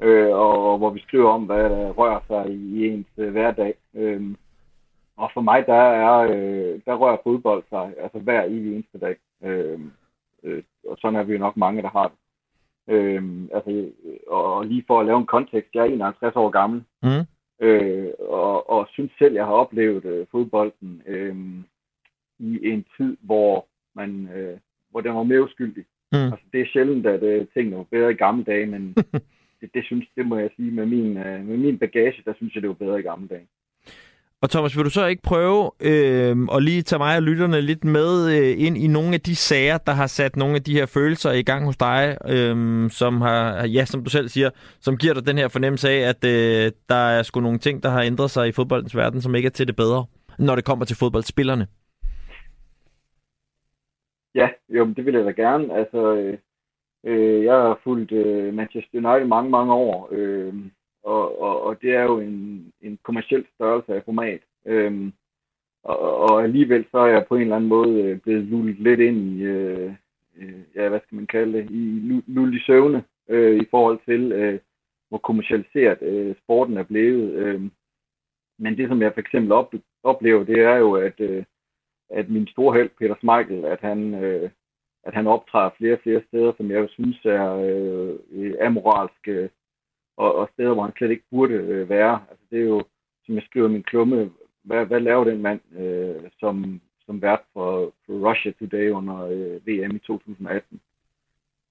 [0.00, 3.30] øh, og, og hvor vi skriver om, hvad der rører sig i, i ens øh,
[3.30, 3.74] hverdag.
[3.94, 4.34] Øh,
[5.16, 9.16] og for mig, der, er, øh, der rører fodbold sig altså hver i eneste dag.
[9.42, 9.80] Øh,
[10.42, 12.16] øh, og sådan er vi jo nok mange, der har det.
[12.94, 13.22] Øh,
[13.54, 13.90] altså,
[14.26, 17.26] og lige for at lave en kontekst, jeg er 51 år gammel, mm
[17.60, 21.36] øh, og, og synes selv, jeg har oplevet øh, fodbolden øh,
[22.38, 24.58] i en tid, hvor man øh,
[24.90, 25.84] hvor den var mere uskyldig.
[26.12, 26.32] Mm.
[26.32, 28.94] Altså, det er sjældent, at øh, tingene var bedre i gamle dage, men
[29.60, 32.54] det, det, synes, det må jeg sige, med min, øh, med min bagage, der synes
[32.54, 33.46] jeg, det var bedre i gamle dage.
[34.42, 37.84] Og Thomas, vil du så ikke prøve øh, at lige tage mig og lytterne lidt
[37.84, 40.86] med øh, ind i nogle af de sager, der har sat nogle af de her
[40.86, 45.14] følelser i gang hos dig, øh, som har, ja, som du selv siger, som giver
[45.14, 48.30] dig den her fornemmelse af, at øh, der er sgu nogle ting, der har ændret
[48.30, 50.06] sig i fodboldens verden, som ikke er til det bedre,
[50.38, 51.66] når det kommer til fodboldspillerne?
[54.34, 55.74] Ja, jo, det vil jeg da gerne.
[55.78, 56.38] Altså, øh,
[57.04, 60.08] øh jeg har fulgt øh, Manchester United mange, mange år.
[60.12, 60.54] Øh,
[61.06, 64.40] og, og, og det er jo en, en kommersiel størrelse af format.
[64.66, 65.12] Øhm,
[65.82, 69.00] og, og alligevel så er jeg på en eller anden måde øh, blevet lullet lidt
[69.00, 69.92] ind i, øh,
[70.36, 74.32] øh, ja, hvad skal man kalde det, i lullet i søvne øh, i forhold til,
[74.32, 74.60] øh,
[75.08, 77.32] hvor kommersialiseret øh, sporten er blevet.
[77.32, 77.60] Øh,
[78.58, 81.44] men det, som jeg for eksempel op, oplever, det er jo, at, øh,
[82.10, 84.50] at min store held, Peter Smeichel, at han, øh,
[85.04, 87.54] at han optræder flere og flere steder, som jeg jo synes er
[88.32, 89.48] øh, amoralske øh, øh
[90.16, 92.20] og, og steder, hvor han slet ikke burde øh, være.
[92.30, 92.84] Altså, det er jo,
[93.24, 94.30] som jeg skriver i min klumme,
[94.62, 99.66] hvad, hvad laver den mand øh, som, som vært for, for Russia Today under øh,
[99.66, 100.80] VM i 2018?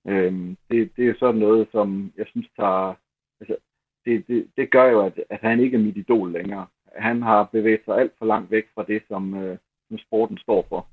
[0.07, 0.33] Øh,
[0.71, 2.93] det, det er sådan noget, som jeg synes tager...
[3.39, 3.55] Altså,
[4.05, 6.67] det, det, det gør jo, at, at han ikke er mit idol længere.
[6.95, 10.65] Han har bevæget sig alt for langt væk fra det, som, øh, som sporten står
[10.69, 10.87] for.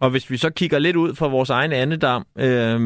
[0.00, 2.78] Og hvis vi så kigger lidt ud fra vores egen andedam, øh,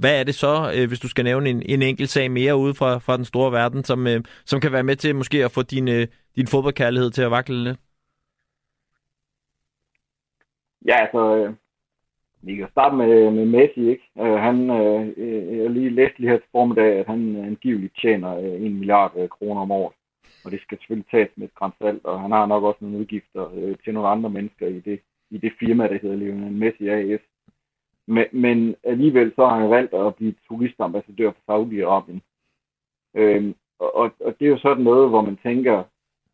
[0.00, 2.74] hvad er det så, øh, hvis du skal nævne en, en enkelt sag mere ud
[2.74, 5.62] fra, fra den store verden, som, øh, som kan være med til måske at få
[5.62, 7.78] din, øh, din fodboldkærlighed til at vakle lidt?
[10.86, 11.54] Ja, altså, øh,
[12.42, 14.06] vi kan starte med, med Messi, ikke?
[14.20, 18.38] Øh, han, øh, øh jeg lige læste lige her til formiddag, at han angiveligt tjener
[18.38, 19.94] øh, 1 milliard øh, kroner om året.
[20.44, 23.44] Og det skal selvfølgelig tages med et grænsalt, og han har nok også nogle udgifter
[23.54, 27.20] øh, til nogle andre mennesker i det i det firma, der hedder Lionel Messi AS.
[28.06, 32.20] Men, men alligevel så har han valgt at blive turistambassadør for Saudi-Arabien.
[33.14, 35.84] Øhm, og, og det er jo sådan noget, hvor man tænker,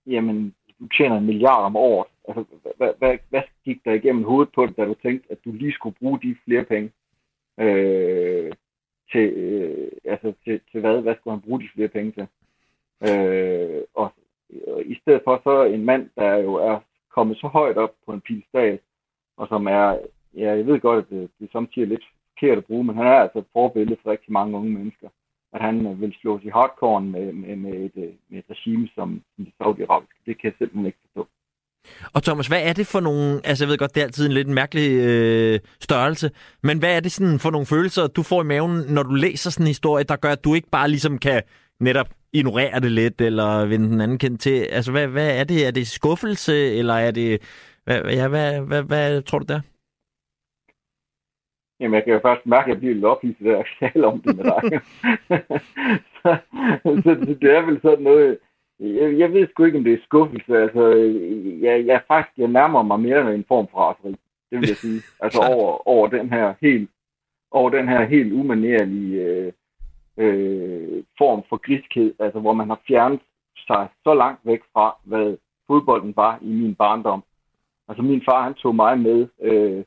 [0.07, 2.09] jamen, du tjener en milliard om året.
[2.29, 2.45] Altså,
[2.77, 5.73] hvad, hvad, hvad gik der igennem hovedet på det, da du tænkte, at du lige
[5.73, 6.93] skulle bruge de flere penge?
[7.61, 8.53] Øh,
[9.13, 11.03] til, øh, altså til, til hvad?
[11.03, 12.27] Hvad skulle han bruge de flere penge til?
[13.09, 14.13] Øh, og,
[14.67, 16.81] og i stedet for så en mand, der jo er
[17.15, 18.79] kommet så højt op på en pilstal,
[19.37, 19.99] og som er,
[20.35, 23.07] ja, jeg ved godt, at det, det er samtidig lidt forkert at bruge, men han
[23.07, 25.09] er altså et forbillede for rigtig mange unge mennesker.
[25.55, 28.89] At han øh, vil slå sig hardcore med, med, med, et, øh, med et regime
[28.95, 30.21] som, som det saudiarabiske.
[30.27, 31.29] Det kan jeg simpelthen ikke forstå.
[32.15, 34.33] Og Thomas, hvad er det for nogle, altså jeg ved godt, det er altid en
[34.33, 36.31] lidt mærkelig øh, størrelse,
[36.63, 39.51] men hvad er det sådan for nogle følelser, du får i maven, når du læser
[39.51, 41.43] sådan en historie, der gør, at du ikke bare ligesom kan
[41.81, 44.59] netop ignorere det lidt, eller vende den anden kendt til?
[44.71, 45.67] Altså, hvad, hvad er det?
[45.67, 47.43] Er det skuffelse, eller er det...
[47.85, 49.61] Hvad, ja, hvad, hvad, hvad tror du der?
[51.81, 54.21] Jamen, jeg kan jo først mærke, at jeg bliver lidt ophidset, at jeg tale om
[54.21, 54.63] det med dig.
[56.15, 56.37] så,
[56.83, 58.39] så, så, det er vel sådan noget...
[58.81, 60.59] jeg, jeg ved sgu ikke, om det er skuffelse.
[60.59, 60.85] Altså,
[61.63, 64.17] jeg, jeg faktisk jeg nærmer mig mere en form for raseri.
[64.51, 65.03] Det vil jeg sige.
[65.21, 66.91] Altså over, over den her helt
[67.51, 69.53] over den her helt umanerlige øh,
[70.17, 73.21] øh, form for griskhed, altså hvor man har fjernet
[73.67, 75.37] sig så langt væk fra, hvad
[75.67, 77.23] fodbolden var i min barndom.
[77.89, 79.85] Altså min far, han tog mig med øh,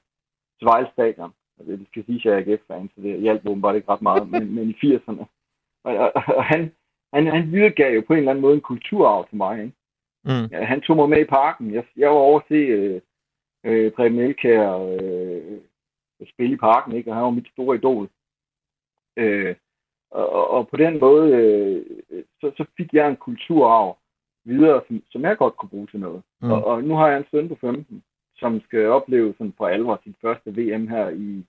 [0.57, 1.33] til Vejle Stadion.
[1.59, 4.29] Altså, det skal sige, at jeg er AGF-fan, så det hjalp åbenbart ikke ret meget,
[4.31, 5.25] men, men i 80'erne.
[5.83, 6.71] Og, og, og han,
[7.13, 9.59] han, han videregav jo på en eller anden måde en kulturarv til mig.
[9.63, 9.75] Ikke?
[10.23, 10.45] Mm.
[10.51, 11.73] Ja, han tog mig med i parken.
[11.73, 13.01] Jeg, jeg var over at se øh,
[13.63, 15.59] øh, Preben Elkær øh,
[16.33, 17.11] spille i parken, ikke?
[17.11, 18.09] og han var mit store idol.
[19.17, 19.55] Øh,
[20.15, 23.97] og, og på den måde, øh, så, så fik jeg en kulturarv
[24.45, 26.21] videre, som, som jeg godt kunne bruge til noget.
[26.41, 26.51] Mm.
[26.51, 28.03] Og, og nu har jeg en søn på 15,
[28.37, 31.45] som skal opleve sådan for alvor sit første VM her i,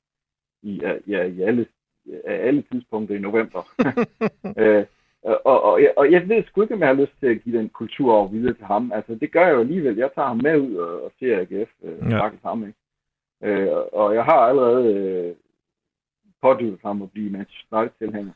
[0.62, 1.66] i, ja, i alle,
[2.24, 3.62] alle tidspunkter i november.
[4.62, 4.84] øh,
[5.22, 7.58] og, og, jeg, og jeg ved sgu ikke, om jeg har lyst til at give
[7.58, 8.92] den kulturarv videre til ham.
[8.92, 9.96] Altså, det gør jeg jo alligevel.
[9.96, 12.30] Jeg tager ham med ud og, og ser AGF øh, ja.
[12.44, 12.78] ham, ikke?
[13.42, 15.34] Øh, og jeg har allerede øh,
[16.42, 18.32] pådydet ham at blive Manchester United-tilhænger.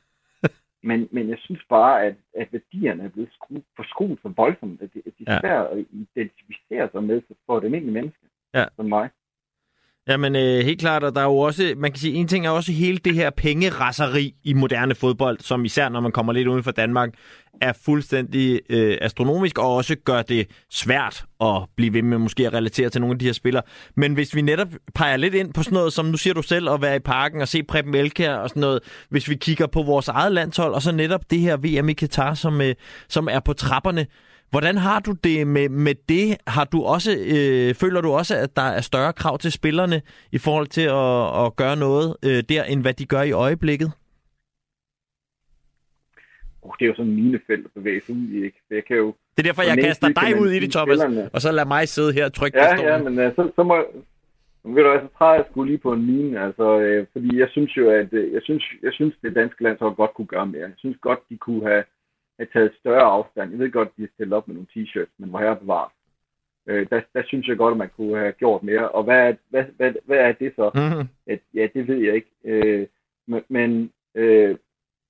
[0.83, 4.95] Men, men jeg synes bare, at, at værdierne er blevet skru, forskruet så voldsomt, at
[4.95, 8.65] de, at de er svært at identificere sig med for et almindeligt menneske ja.
[8.77, 9.11] som mig.
[10.11, 12.51] Jamen øh, helt klart, og der er jo også, man kan sige, en ting er
[12.51, 16.65] også hele det her pengerasseri i moderne fodbold, som især når man kommer lidt uden
[16.65, 17.11] for Danmark,
[17.61, 22.55] er fuldstændig øh, astronomisk, og også gør det svært at blive ved med måske at
[22.55, 23.63] relatere til nogle af de her spillere.
[23.97, 26.71] Men hvis vi netop peger lidt ind på sådan noget, som nu siger du selv,
[26.71, 29.83] at være i parken og se Preben Elkær og sådan noget, hvis vi kigger på
[29.83, 32.75] vores eget landshold, og så netop det her VM i Katar, som, øh,
[33.09, 34.07] som er på trapperne,
[34.51, 36.37] Hvordan har du det med, med det?
[36.47, 40.39] Har du også, øh, føler du også, at der er større krav til spillerne i
[40.39, 43.91] forhold til at, at gøre noget øh, der, end hvad de gør i øjeblikket?
[46.63, 48.59] Oh, det er jo sådan mine felt at bevæge sig ud i, ikke?
[48.69, 49.07] Så jeg kan jo...
[49.37, 51.31] Det er derfor, jeg kaster dig ud i det, Thomas, spillerne.
[51.35, 53.63] og så lad mig sidde her og trykke ja, på Ja, men uh, så, så
[53.63, 53.77] må,
[54.65, 57.77] ved du, så træder jeg skulle lige på en mine, altså, øh, fordi jeg synes
[57.77, 60.63] jo, at øh, jeg synes, jeg synes, det danske landshold godt kunne gøre mere.
[60.63, 61.85] Jeg synes godt, de kunne have
[62.41, 63.51] have taget større afstand.
[63.51, 65.93] Jeg ved godt, at de er stillet op med nogle t-shirts, men hvor her bevares.
[66.67, 68.89] Øh, der, der synes jeg godt, at man kunne have gjort mere.
[68.89, 70.71] Og hvad er, hvad, hvad, hvad er det så?
[70.75, 71.09] Mm-hmm.
[71.27, 72.31] At, ja, det ved jeg ikke.
[72.45, 72.87] Øh,
[73.49, 74.57] men øh,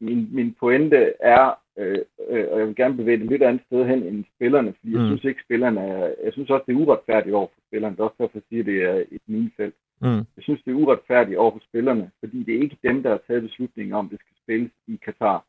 [0.01, 3.87] min, min pointe er, øh, øh, og jeg vil gerne bevæge det lidt andet sted
[3.87, 5.01] hen end spillerne, fordi mm.
[5.01, 7.97] jeg synes ikke, spillerne er, jeg synes også, det er uretfærdigt over for spillerne.
[7.97, 9.75] Det er også derfor, jeg siger, at det er et minefelt.
[10.03, 10.25] Mm.
[10.37, 13.21] Jeg synes, det er uretfærdigt over for spillerne, fordi det er ikke dem, der har
[13.27, 15.45] taget beslutningen om, at det skal spilles i Katar.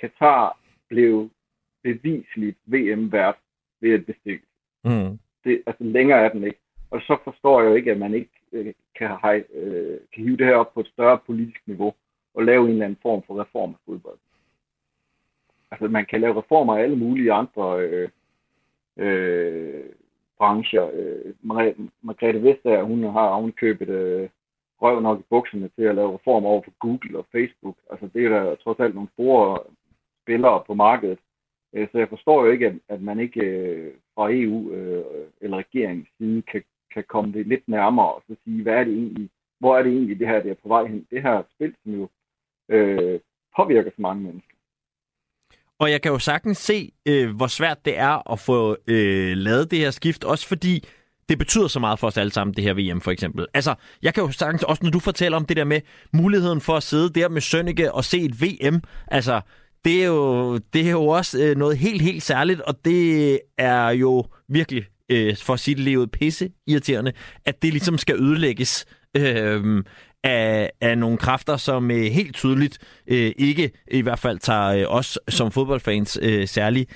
[0.00, 0.58] Katar
[0.88, 1.30] blev
[1.82, 3.36] bevisligt VM-vært
[3.80, 4.44] ved at bestikke.
[4.84, 5.18] Mm.
[5.44, 6.58] Det, altså længere er den ikke.
[6.90, 10.36] Og så forstår jeg jo ikke, at man ikke øh, kan, have, øh, kan hive
[10.36, 11.94] det her op på et større politisk niveau
[12.34, 14.18] og lave en eller anden form for reform af fodbold.
[15.70, 18.08] Altså man kan lave reformer af alle mulige andre øh,
[18.96, 19.84] øh,
[20.38, 20.90] brancher.
[20.94, 21.34] Øh,
[22.02, 24.28] Margrethe Vestager, hun har hun købet øh,
[24.82, 27.76] røv nok i bukserne til at lave reformer over for Google og Facebook.
[27.90, 29.58] Altså det er der trods alt nogle store
[30.24, 31.18] spillere på markedet.
[31.74, 35.04] Øh, så jeg forstår jo ikke, at, at man ikke øh, fra EU øh,
[35.40, 36.62] eller regeringens side kan,
[36.94, 39.92] kan komme det lidt nærmere og så sige, hvad er det egentlig, hvor er det
[39.92, 41.06] egentlig det her, det er på vej hen.
[41.10, 42.08] Det her spil, som jo
[42.68, 43.20] øh,
[43.56, 44.54] påvirker så mange mennesker.
[45.78, 49.70] Og jeg kan jo sagtens se, øh, hvor svært det er at få øh, lavet
[49.70, 50.84] det her skift, også fordi
[51.28, 53.46] det betyder så meget for os alle sammen, det her VM for eksempel.
[53.54, 55.80] Altså, jeg kan jo sagtens, også når du fortæller om det der med
[56.12, 59.40] muligheden for at sidde der med Sønneke og se et VM, altså,
[59.84, 63.88] det er jo, det er jo også øh, noget helt, helt særligt, og det er
[63.88, 67.12] jo virkelig, øh, for sit liv livet, pisse irriterende,
[67.44, 69.84] at det ligesom skal ødelægges øh,
[70.24, 74.84] af, af nogle kræfter, som øh, helt tydeligt øh, ikke i hvert fald tager øh,
[74.88, 76.86] os som fodboldfans øh, særlig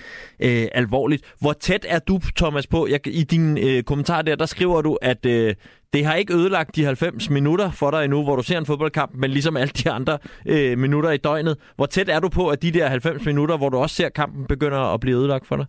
[0.41, 1.35] øh, alvorligt.
[1.41, 2.87] Hvor tæt er du, Thomas, på?
[2.91, 5.55] Jeg, I din øh, kommentar der, der skriver du, at øh,
[5.93, 9.13] det har ikke ødelagt de 90 minutter for dig endnu, hvor du ser en fodboldkamp,
[9.15, 10.19] men ligesom alle de andre
[10.49, 11.73] øh, minutter i døgnet.
[11.77, 14.47] Hvor tæt er du på, at de der 90 minutter, hvor du også ser kampen,
[14.47, 15.67] begynder at blive ødelagt for dig?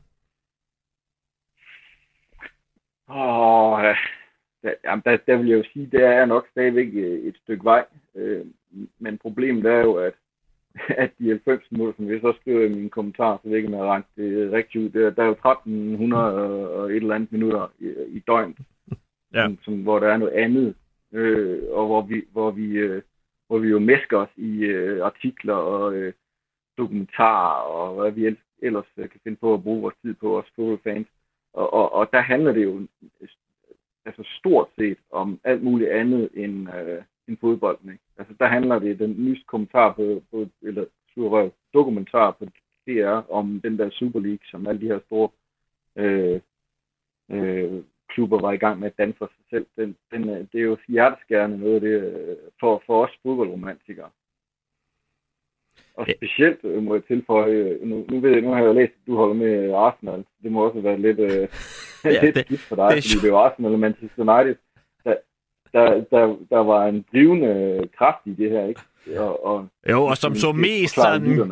[3.10, 7.20] Åh, oh, der, jamen, der, der vil jeg jo sige, det er nok stadigvæk øh,
[7.20, 7.86] et stykke vej.
[8.16, 8.46] Øh,
[9.00, 10.14] men problemet er jo, at,
[11.04, 13.72] at de 90 minutter, som jeg så skriver i min kommentar, så jeg ikke,
[14.16, 17.86] det øh, rigtigt ud, der, der er jo 1300 og et eller andet minutter i,
[18.18, 18.58] i døgnet
[19.34, 19.44] ja.
[19.44, 20.76] som, som, hvor der er noget andet,
[21.12, 23.02] øh, og hvor vi, hvor vi, øh,
[23.48, 26.14] hvor vi jo mesker os i øh, artikler og øh,
[26.78, 30.46] dokumentarer, og hvad vi ellers øh, kan finde på at bruge vores tid på, os
[30.56, 31.08] fodboldfans.
[31.54, 32.88] Og, og, og der handler det jo
[33.22, 33.28] øh,
[34.06, 37.92] altså stort set om alt muligt andet end, øh, end fodbolden.
[37.92, 38.04] Ikke?
[38.18, 42.46] Altså der handler det, den nyeste kommentar på, på eller surrøv, dokumentar på
[42.88, 45.30] DR om den der Super League, som alle de her store
[45.96, 46.42] øh,
[47.32, 49.66] øh, klubber var i gang med at danse for sig selv.
[49.78, 54.10] Den, den, øh, det er jo hjerteskærende noget af det øh, for, for os fodboldromantikere.
[55.94, 59.08] Og specielt øh, må jeg tilføje, nu, nu, ved jeg, nu har jeg læst, at
[59.08, 60.26] du holder med Arsenal.
[60.44, 61.48] Det må også være lidt, øh,
[62.16, 64.56] ja, lidt det, skidt for dig, det fordi det er jo Arsenal og Manchester United.
[65.04, 65.16] Der,
[65.74, 68.82] der, der, der var en drivende kraft i det her, ikke?
[69.20, 71.52] Og, og, jo, og som så mest, sådan,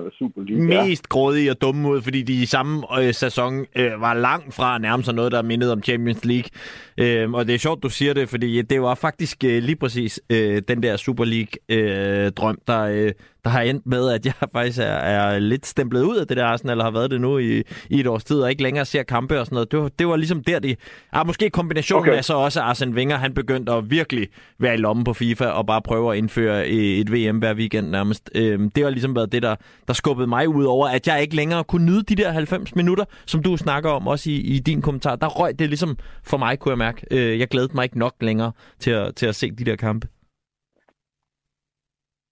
[0.49, 4.77] mest grådige og dumme ud, fordi de i samme øh, sæson øh, var langt fra
[4.77, 6.49] nærmest sig noget, der mindede om Champions League.
[6.97, 10.21] Øh, og det er sjovt, du siger det, fordi det var faktisk øh, lige præcis
[10.29, 13.11] øh, den der Super League-drøm, øh, der, øh,
[13.43, 16.45] der har endt med, at jeg faktisk er, er lidt stemplet ud af det der
[16.45, 19.39] Arsenal, har været det nu i, i et års tid, og ikke længere ser kampe
[19.39, 19.71] og sådan noget.
[19.71, 20.75] Det var, det var ligesom der, de...
[21.11, 22.17] Ah, måske kombinationen okay.
[22.17, 24.27] af så også, Arsene Wenger, han begyndte at virkelig
[24.59, 28.16] være i lommen på FIFA og bare prøve at indføre et VM hver weekend nærmest
[28.35, 29.55] øh det har ligesom været det, der,
[29.87, 33.05] der skubbede mig ud over, at jeg ikke længere kunne nyde de der 90 minutter,
[33.25, 35.15] som du snakker om også i, i din kommentar.
[35.15, 37.05] Der røg det ligesom for mig, kunne jeg mærke.
[37.11, 40.07] Øh, jeg glædede mig ikke nok længere til at, til at se de der kampe.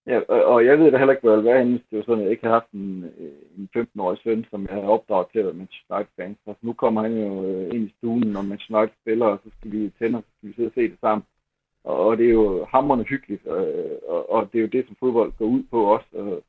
[0.08, 0.20] Ja,
[0.54, 2.46] og jeg ved da heller ikke, hvad det hvis det var sådan, at jeg ikke
[2.48, 5.96] har haft en, øh, en 15-årig søn, som jeg havde opdraget til at være Manchester
[5.96, 6.38] United-fan.
[6.46, 9.50] Så nu kommer han jo øh, ind i stuen, når Manchester United spiller, og så
[9.58, 11.24] skal vi tænde, og så skal vi sidde og se det sammen.
[11.86, 13.68] Og, det er jo hammerende hyggeligt, og,
[14.08, 16.08] og, og det er jo det, som fodbold går ud på også.
[16.14, 16.44] Og,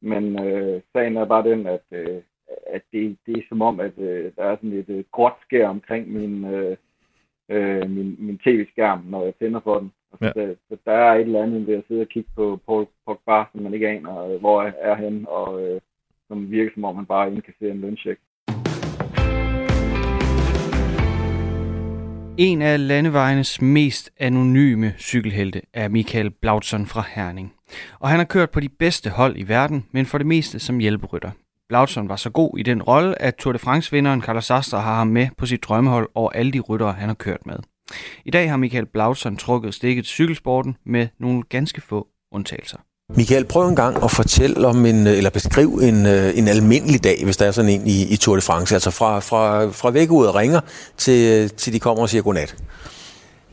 [0.00, 2.22] men øh, sagen er bare den, at, øh,
[2.66, 5.68] at det, det er som om, at øh, der er sådan et øh, gråt skær
[5.68, 6.76] omkring min, øh,
[7.48, 9.92] øh, min, min tv-skærm, når jeg tænder for den.
[10.20, 10.32] Ja.
[10.32, 13.44] så, så der er et eller andet ved at sidde og kigge på Paul Pogba,
[13.52, 15.80] som man ikke aner, øh, hvor er han, og øh,
[16.28, 18.20] som virker som om man bare indkasserer en løncheck.
[22.42, 27.52] En af landevejenes mest anonyme cykelhelte er Michael Blautson fra Herning.
[27.98, 30.78] Og han har kørt på de bedste hold i verden, men for det meste som
[30.78, 31.30] hjælperytter.
[31.68, 35.06] Blautson var så god i den rolle, at Tour de France-vinderen Carlos Sastre har ham
[35.06, 37.56] med på sit drømmehold over alle de ryttere, han har kørt med.
[38.24, 42.78] I dag har Michael Blautson trukket stikket cykelsporten med nogle ganske få undtagelser.
[43.16, 47.04] Michael, prøv en gang at fortælle om en, øh, eller beskriv en, øh, en almindelig
[47.04, 48.74] dag, hvis der er sådan en i, i Tour de France.
[48.74, 50.60] Altså fra, fra, fra væk ud og ringer,
[50.96, 52.56] til, øh, til de kommer og siger godnat.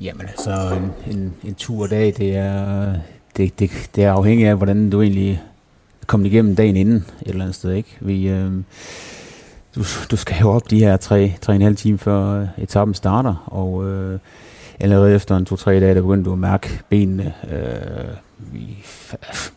[0.01, 2.93] Jamen altså, en, en, en turdag, det er,
[3.37, 5.41] det, det, det er afhængigt af, hvordan du egentlig
[6.07, 7.71] kommer igennem dagen inden et eller andet sted.
[7.71, 7.97] Ikke?
[7.99, 8.51] Vi, øh,
[9.75, 13.45] du, du skal jo op de her tre, tre en halv time før etappen starter,
[13.45, 14.19] og øh,
[14.79, 17.33] allerede efter en to-tre dage, der begynder du at mærke benene.
[17.51, 18.77] Øh, vi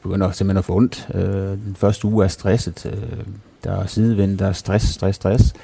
[0.02, 1.08] begynder simpelthen at få ondt.
[1.14, 1.22] Øh,
[1.66, 2.86] den første uge er stresset.
[2.86, 3.24] Øh,
[3.64, 5.54] der er sidevind, der er stress, stress, stress.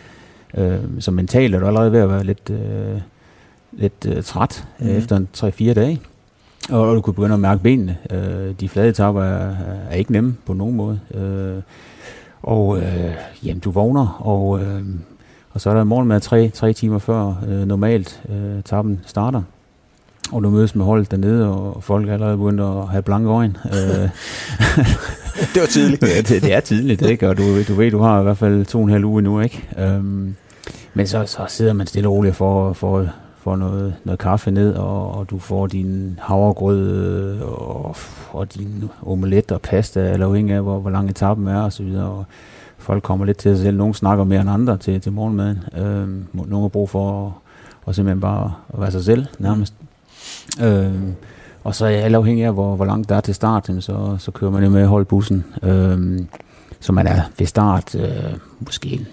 [0.56, 3.00] Øh, så mentalt er du allerede ved at være lidt, øh,
[3.72, 4.88] lidt øh, træt mm.
[4.88, 6.00] efter en 3-4 dage.
[6.70, 7.98] Og, og du kunne begynde at mærke benene.
[8.10, 9.56] Øh, de flade etapper er,
[9.90, 11.00] er ikke nemme på nogen måde.
[11.14, 11.62] Øh,
[12.42, 13.14] og øh,
[13.44, 14.82] jamen, du vågner, og, øh,
[15.50, 19.42] og så er der morgen med tre, tre timer før øh, normalt øh, etappen starter.
[20.32, 23.54] Og du mødes med holdet dernede, og folk er allerede begyndt at have blanke øjne.
[23.66, 24.08] Øh,
[25.54, 26.02] det var tidligt.
[26.02, 27.28] ja, det, det er tidligt, ikke?
[27.28, 29.40] Og du, du ved, du har i hvert fald to og en halv uge nu,
[29.40, 29.68] ikke?
[29.78, 30.34] Øhm,
[30.94, 33.06] men så, så sidder man stille og roligt for, for,
[33.38, 37.96] for noget, noget kaffe ned, og, og du får din havregrød og,
[38.32, 41.82] og din omelet og pasta, eller afhængig af, hvor, hvor lang etappen er, og så
[41.82, 42.06] videre.
[42.06, 42.24] Og
[42.78, 43.76] folk kommer lidt til sig selv.
[43.76, 45.58] Nogle snakker mere end andre til, til morgenmaden.
[45.78, 47.32] Øhm, nogle har brug for at,
[47.84, 49.74] og simpelthen bare at være sig selv, nærmest.
[50.62, 51.14] Øhm,
[51.64, 54.30] og så er alle afhængig af, hvor, hvor langt der er til start, så, så
[54.30, 55.44] kører man jo med at holde bussen.
[55.62, 56.28] Øhm,
[56.80, 59.06] så man er ved start øh, måske en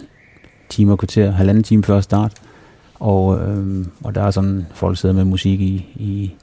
[0.70, 2.34] time og kvarter, halvanden time før start.
[2.96, 6.36] Og, øhm, og der er sådan, folk sidder med musik i, i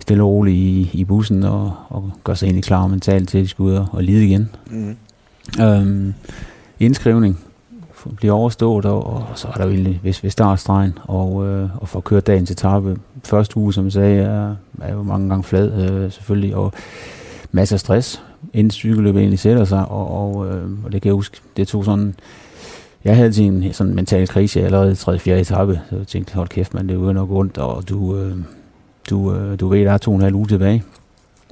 [0.00, 3.42] stille og roligt i, i bussen og, og gør sig egentlig klar mentalt til, at
[3.42, 4.48] de skal ud og, og lide igen.
[4.70, 4.96] Mm.
[5.60, 6.14] Øhm,
[6.80, 7.38] indskrivning
[8.16, 11.88] bliver overstået, og, og så er der jo egentlig hvis vi startstregen, og, øh, og
[11.88, 12.96] får kørt dagen til etape.
[13.24, 16.72] Første uge, som jeg sagde, er, er jo mange gange flad øh, selvfølgelig, og
[17.52, 21.14] masser af stress, inden cykelløbet egentlig sætter sig, og, og, øh, og det kan jeg
[21.14, 22.14] huske, det tog sådan,
[23.04, 25.18] jeg havde en sådan mental krise allerede i 3.
[25.18, 25.40] 4.
[25.40, 28.36] etape, så jeg tænkte, hold kæft, man, det er jo nok ondt, og du, øh,
[29.10, 30.82] du, øh, du ved, der er to og en halv uge tilbage.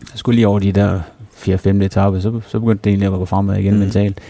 [0.01, 1.01] Jeg skulle lige over de der
[1.33, 1.59] 4.
[1.59, 1.83] 5.
[1.83, 3.81] etape, så, så begyndte det egentlig at gå fremad igen mm.
[3.81, 4.21] mentalt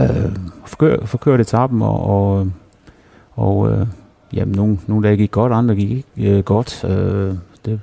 [0.00, 0.32] øh,
[0.66, 2.50] forkør, forkørte etappen, og, og,
[3.32, 3.86] og øh,
[4.32, 6.84] jamen, nogle, nogle dage gik godt, andre gik ikke øh, godt.
[6.84, 7.34] Øh,
[7.64, 7.80] det,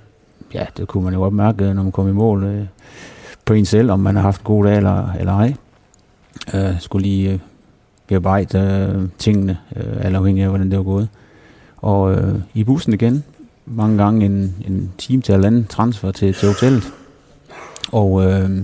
[0.53, 2.65] ja, det kunne man jo godt mærke, øh, når man kom i mål øh,
[3.45, 5.53] på en selv, om man har haft en god dag eller, eller ej.
[6.53, 7.39] Øh, skulle lige øh,
[8.07, 8.59] bearbejde
[8.95, 11.09] øh, tingene, øh, alt afhængig af, hvordan det var gået.
[11.77, 13.23] Og øh, i bussen igen,
[13.65, 16.83] mange gange en, en time til eller transfer til, til hotellet.
[17.91, 18.61] Og øh,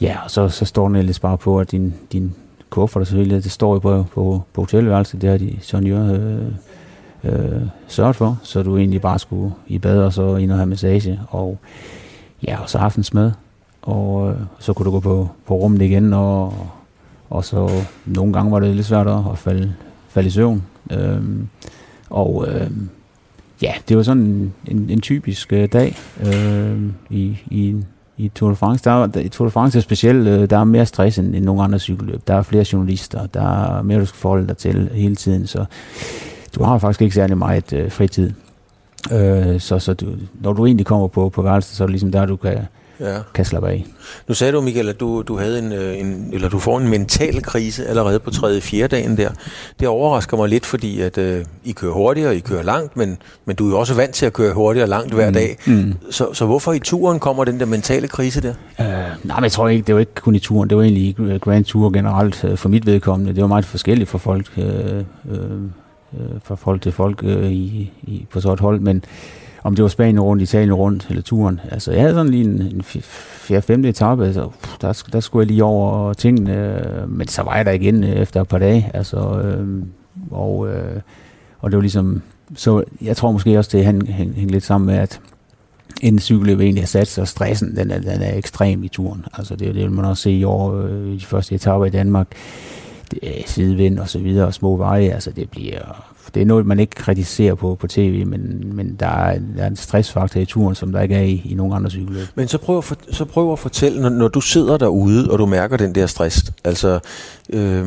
[0.00, 2.34] Ja, og så, så står den ellers bare på, at din, din
[2.70, 6.46] kuffert og selvfølgelig, det står jo på, på, på hotelværelset, det har de senior øh,
[7.24, 10.66] øh, sørget for, så du egentlig bare skulle i bad og så ind og have
[10.66, 11.58] massage, og
[12.46, 13.32] ja, og så aftensmad,
[13.82, 16.54] og øh, så kunne du gå på, på rummet igen, og,
[17.30, 17.70] og så
[18.04, 19.74] nogle gange var det lidt svært at falde,
[20.08, 20.62] falde i søvn.
[20.90, 21.48] Øhm,
[22.10, 22.70] og øh,
[23.62, 25.96] ja, det var sådan en, en, en typisk øh, dag
[26.26, 27.76] øh, i, i,
[28.18, 28.84] i Tour de France.
[28.84, 31.44] Der, der, i Tour de France er specielt, øh, der er mere stress end, end
[31.44, 32.20] nogle andre cykelløb.
[32.26, 35.64] Der er flere journalister, der er mere, du skal forholde dig til hele tiden, så
[36.54, 38.32] du har faktisk ikke særlig meget øh, fritid.
[39.12, 42.12] Øh, så så du, når du egentlig kommer på, på værelset, så er det ligesom
[42.12, 42.58] der, du kan,
[43.00, 43.18] ja.
[43.34, 43.86] kan slappe af.
[44.28, 46.88] Nu sagde du, Michael, at du, du havde en, øh, en, eller du får en
[46.88, 49.30] mental krise allerede på tredje fjerde dagen der.
[49.80, 53.18] Det overrasker mig lidt, fordi at øh, I kører hurtigt, og I kører langt, men,
[53.44, 55.34] men du er jo også vant til at køre hurtigt og langt hver mm.
[55.34, 55.56] dag.
[55.66, 55.94] Mm.
[56.10, 58.54] Så, så hvorfor i turen kommer den der mentale krise der?
[58.80, 58.86] Øh,
[59.24, 61.38] nej, men jeg tror ikke, det var ikke kun i turen, det var egentlig i
[61.38, 63.34] Grand Tour generelt øh, for mit vedkommende.
[63.34, 64.98] Det var meget forskelligt for folk, øh,
[65.30, 65.60] øh,
[66.44, 69.04] fra folk til folk øh, i, i, på så et hold, men
[69.66, 71.60] om det var Spanien rundt, Italien rundt, eller turen.
[71.70, 74.50] Altså, jeg havde sådan lige en, en fjerde-femte etape, altså,
[74.80, 78.40] der, der skulle jeg lige over tingene, men så var jeg der igen øh, efter
[78.40, 79.82] et par dage, altså, øh,
[80.30, 81.00] og, øh,
[81.58, 82.22] og det var ligesom,
[82.54, 85.20] så jeg tror måske også, det hænger hæng, hæng lidt sammen med, at
[86.02, 89.24] en cykelløb egentlig har sat sig, stressen, den er, den er ekstrem i turen.
[89.34, 92.26] Altså, det, det vil man også se i år, øh, de første etaper i Danmark.
[93.10, 96.80] Det sidevind og så videre, og små veje, altså det bliver det er noget, man
[96.80, 100.74] ikke kritiserer på, på tv, men, men der, er, der er en stressfaktor i turen,
[100.74, 102.26] som der ikke er i, i nogen andre cykelløb.
[102.34, 105.38] Men så prøv, at for, så prøv at fortælle, når, når du sidder derude, og
[105.38, 106.98] du mærker den der stress, altså,
[107.50, 107.86] øh,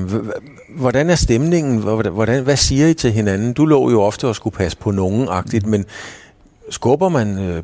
[0.78, 1.78] hvordan er stemningen?
[2.12, 3.54] Hvordan, hvad siger I til hinanden?
[3.54, 5.86] Du lå jo ofte og skulle passe på nogen-agtigt, men
[6.70, 7.64] skubber man, øh,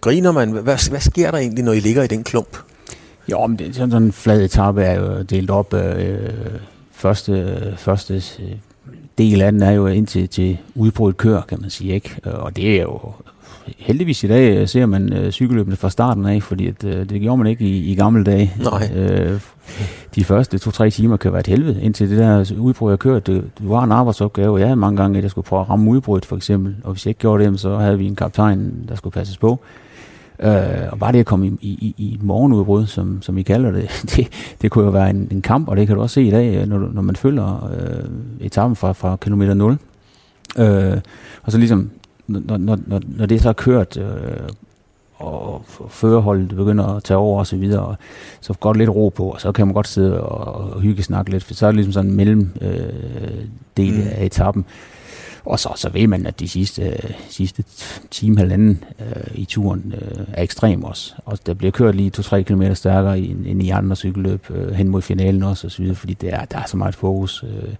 [0.00, 0.50] griner man?
[0.50, 2.56] Hvad, hvad sker der egentlig, når I ligger i den klump?
[3.28, 5.74] Jo, men det, sådan en flad etape er jo delt op.
[5.74, 6.30] Øh,
[6.92, 8.22] første, første
[9.18, 11.94] del af den er jo indtil til udbrudt kør, kan man sige.
[11.94, 12.16] ikke.
[12.24, 13.00] Og det er jo
[13.78, 17.20] heldigvis i dag øh, ser man øh, cykelløbene fra starten af, fordi at, øh, det
[17.20, 18.52] gjorde man ikke i, i gamle dage.
[18.62, 18.90] Nej.
[18.94, 19.40] Øh,
[20.14, 23.34] de første to-tre timer kan være et helvede, indtil det der udbrud jeg kørte.
[23.34, 25.90] Det, det var en arbejdsopgave, jeg havde mange gange, at jeg skulle prøve at ramme
[25.90, 28.94] udbruddet for eksempel, og hvis jeg ikke gjorde det, så havde vi en kaptajn, der
[28.94, 29.60] skulle passes på.
[30.40, 33.88] Øh, og bare det at komme i, i, i morgenudbrud, som, som I kalder det,
[34.16, 34.28] det,
[34.62, 36.66] det kunne jo være en, en kamp, og det kan du også se i dag,
[36.66, 39.78] når, når man følger øh, etappen fra, fra kilometer 0.
[40.58, 41.00] Øh,
[41.42, 41.90] og så ligesom,
[42.26, 44.48] når, når, når, når det så er kørt, øh,
[45.22, 47.96] og førerholdet begynder at tage over og så videre, og
[48.40, 51.30] så går lidt ro på, og så kan man godt sidde og, og hygge snakke
[51.30, 53.44] lidt, for så er det ligesom sådan en mellem øh,
[53.76, 54.08] del mm.
[54.12, 54.64] af etappen.
[55.44, 57.64] Og så, så ved man, at de sidste, sidste
[58.10, 61.14] time, halvanden øh, i turen øh, er ekstrem også.
[61.24, 65.02] Og der bliver kørt lige 2-3 km stærkere end i andre cykelløb øh, hen mod
[65.02, 67.44] finalen også, og så videre, fordi det er, der er så meget fokus.
[67.44, 67.74] Øh.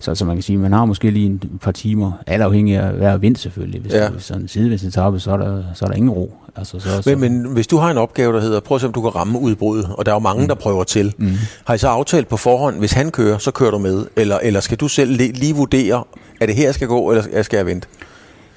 [0.00, 2.92] Så, så man kan sige, man har måske lige en par timer, alt afhængig af
[2.92, 3.80] hver vind selvfølgelig.
[3.80, 3.98] Hvis ja.
[3.98, 6.34] er sådan en sidevindsetappe, så er der, så er der ingen ro.
[6.56, 7.16] Altså, så, så.
[7.16, 9.14] Men, men hvis du har en opgave, der hedder, prøv at se, om du kan
[9.14, 10.48] ramme udbruddet, og der er jo mange, mm.
[10.48, 11.14] der prøver til.
[11.18, 11.32] Mm.
[11.64, 14.06] Har I så aftalt på forhånd, hvis han kører, så kører du med?
[14.16, 16.04] Eller, eller skal du selv lige vurdere,
[16.40, 17.88] er det her, jeg skal gå, eller skal jeg vente?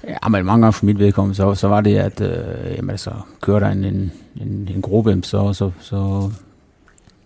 [0.08, 3.12] Ja, men mange gange for mit vedkommende, så, så var det, at øh, jamen, altså,
[3.42, 6.30] kører der en, en, en, en gruppe, så, så, så,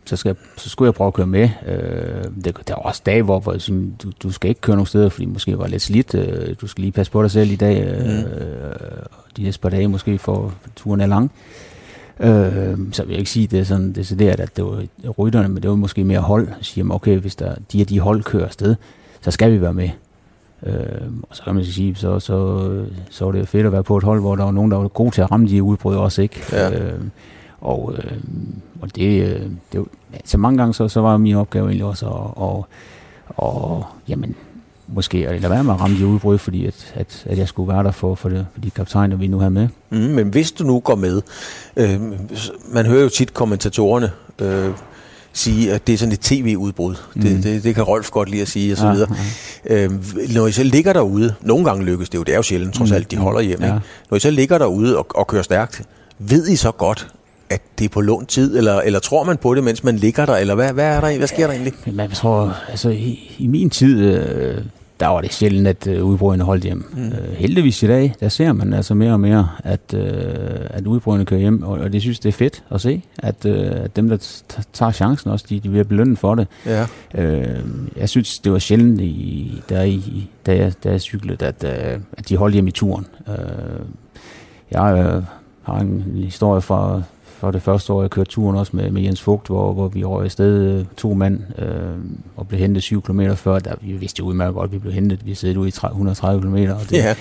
[0.07, 1.49] så, skal, så skulle jeg prøve at køre med.
[1.67, 4.85] Øh, det, der var også dage, hvor, hvor sådan, du, du skal ikke køre nogen
[4.85, 6.15] steder, fordi måske var lidt slidt.
[6.15, 7.83] Øh, du skal lige passe på dig selv i dag.
[7.83, 8.25] Øh, mm.
[9.37, 11.31] De næste par dage måske, for turen er lang.
[12.19, 15.49] Øh, så vil jeg ikke sige, at det er sådan decideret, at det var rytterne,
[15.49, 16.47] men det var måske mere hold.
[16.61, 18.75] Så siger man, okay, hvis der, de her de hold kører afsted,
[19.21, 19.89] så skal vi være med.
[20.65, 20.73] Øh,
[21.29, 24.03] og så kan man sige, så, så, så var det fedt at være på et
[24.03, 26.43] hold, hvor der var nogen, der var gode til at ramme de udbrud også, ikke?
[26.51, 26.71] Ja.
[26.71, 27.01] Øh,
[27.61, 28.11] og, øh,
[28.81, 29.41] og det, øh,
[29.73, 29.85] det,
[30.25, 32.67] så mange gange så, så var min opgave egentlig også at, og,
[33.27, 34.35] og, jamen,
[34.87, 37.73] måske at lade være med at ramme de udbrud, fordi at, at, at jeg skulle
[37.73, 39.67] være der for, for, det, for de kaptajner, vi nu har med.
[39.89, 41.21] Mm, men hvis du nu går med,
[41.75, 42.01] øh,
[42.73, 44.71] man hører jo tit kommentatorerne, øh,
[45.33, 46.95] sige, at det er sådan et tv-udbrud.
[47.15, 47.21] Mm.
[47.21, 49.15] Det, det, det kan Rolf godt lide at sige, og så ja, videre.
[49.69, 49.83] Ja.
[49.83, 50.03] Øhm,
[50.35, 52.89] når I så ligger derude, nogle gange lykkes det jo, det er jo sjældent, trods
[52.89, 52.95] mm.
[52.95, 53.61] alt, de holder hjem.
[53.61, 53.65] Ja.
[53.65, 53.79] Ikke?
[54.09, 55.81] Når I så ligger derude og, og kører stærkt,
[56.19, 57.07] ved I så godt,
[57.49, 60.25] at det er på lån tid, eller, eller tror man på det, mens man ligger
[60.25, 61.73] der, eller hvad, hvad, er der, hvad sker der egentlig?
[61.93, 64.57] Man tror, altså i, i min tid, øh,
[64.99, 66.85] der var det sjældent, at øh, udbrudene holdt hjem.
[66.93, 67.07] Mm.
[67.07, 70.11] Øh, heldigvis i dag, der ser man altså mere og mere, at, øh,
[70.69, 73.71] at udbrudene kører hjem, og, og det synes det er fedt at se, at, øh,
[73.71, 74.41] at dem, der
[74.73, 76.47] tager chancen også, de, de bliver belønnet for det.
[76.65, 76.87] Ja.
[77.15, 77.59] Øh,
[77.97, 81.99] jeg synes, det var sjældent, i, der i, da, jeg, da jeg cyklede, at, øh,
[82.17, 83.07] at de holdt hjem i turen.
[83.27, 83.35] Øh,
[84.71, 85.23] jeg øh,
[85.63, 87.01] har en historie fra
[87.39, 90.03] for det første år, jeg kørte turen også med, med Jens Fugt, hvor, hvor vi
[90.03, 91.67] røg afsted øh, to mand øh,
[92.37, 93.59] og blev hentet 7 km før.
[93.59, 95.25] Der, vi vidste jo udmærket godt, at vi blev hentet.
[95.25, 97.15] Vi sad ude i 130 km, og det, Ja.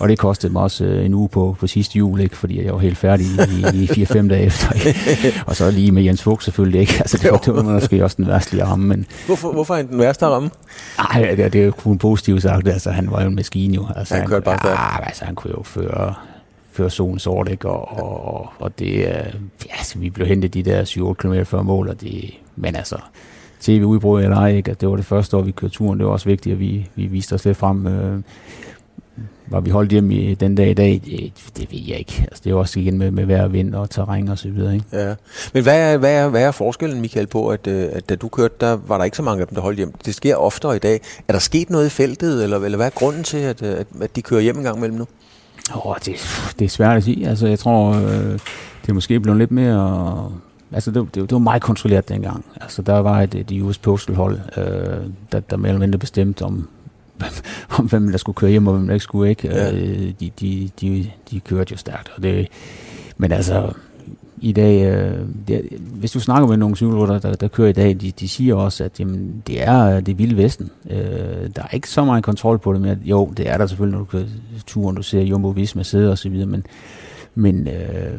[0.00, 2.36] og det kostede mig også øh, en uge på, på sidste jul, ikke?
[2.36, 4.72] fordi jeg var helt færdig i, i 4-5 dage efter.
[4.72, 5.42] Ikke?
[5.46, 6.94] Og så lige med Jens Fugt selvfølgelig ikke.
[6.98, 9.88] Altså, det, var, det var måske også den værste ramme, men Hvorfor, hvorfor er han
[9.88, 10.50] den værste ramme?
[10.98, 12.68] ej, det, det er jo kun positivt sagt.
[12.68, 13.86] Altså, han var jo en maskine jo.
[13.96, 16.14] Altså, Han kørte bare ja, altså, han kunne jo føre,
[16.88, 17.68] zonen sort, ikke?
[17.68, 19.34] Og, og, og, det, øh,
[19.66, 22.96] ja, altså, vi blev hentet de der 7-8 km før mål, og det, men altså,
[23.60, 24.70] tv-udbrud eller ej, ikke?
[24.70, 25.98] At det var det første år, vi kørte turen.
[25.98, 27.86] Det var også vigtigt, at vi, vi viste os lidt frem.
[27.86, 28.20] Øh,
[29.50, 32.20] var vi holdt hjemme i den dag i dag, det, det ved jeg ikke.
[32.22, 34.48] Altså, det er jo også igen med, med vejr og vind og terræn og så
[34.48, 34.86] videre, ikke?
[34.92, 35.14] Ja.
[35.54, 38.28] Men hvad er, hvad, er, hvad er forskellen, Michael, på, at, øh, at da du
[38.28, 39.92] kørte, der var der ikke så mange af dem, der holdt hjem?
[40.04, 41.00] Det sker oftere i dag.
[41.28, 43.86] Er der sket noget i feltet, eller, eller hvad er grunden til, at, øh, at,
[44.00, 45.06] at de kører hjem en gang imellem nu?
[45.74, 46.14] Åh, det,
[46.58, 47.28] det er svært at sige.
[47.28, 48.38] Altså, jeg tror, øh,
[48.82, 50.32] det er måske blevet lidt mere...
[50.72, 52.44] Altså, det, det, det var meget kontrolleret dengang.
[52.60, 56.42] Altså, der var et, et US Postal hold, øh, der, der mere eller mindre bestemte
[56.42, 56.68] om,
[57.78, 59.48] om hvem der skulle køre hjem, og hvem der ikke skulle, ikke?
[59.48, 59.72] Ja.
[59.72, 62.48] Øh, de, de, de, de kørte jo stærkt, og det...
[63.16, 63.72] Men altså,
[64.40, 68.00] i dag, øh, det, hvis du snakker med nogle cykelrytter, der, der kører i dag,
[68.00, 70.70] de, de siger også, at jamen, det er øh, det vilde vesten.
[70.90, 73.98] Øh, der er ikke så meget kontrol på det, men jo, det er der selvfølgelig,
[73.98, 74.24] når du kører
[74.66, 76.66] turen, du ser Jumbo Visma sidde og så videre, men,
[77.34, 78.18] men øh,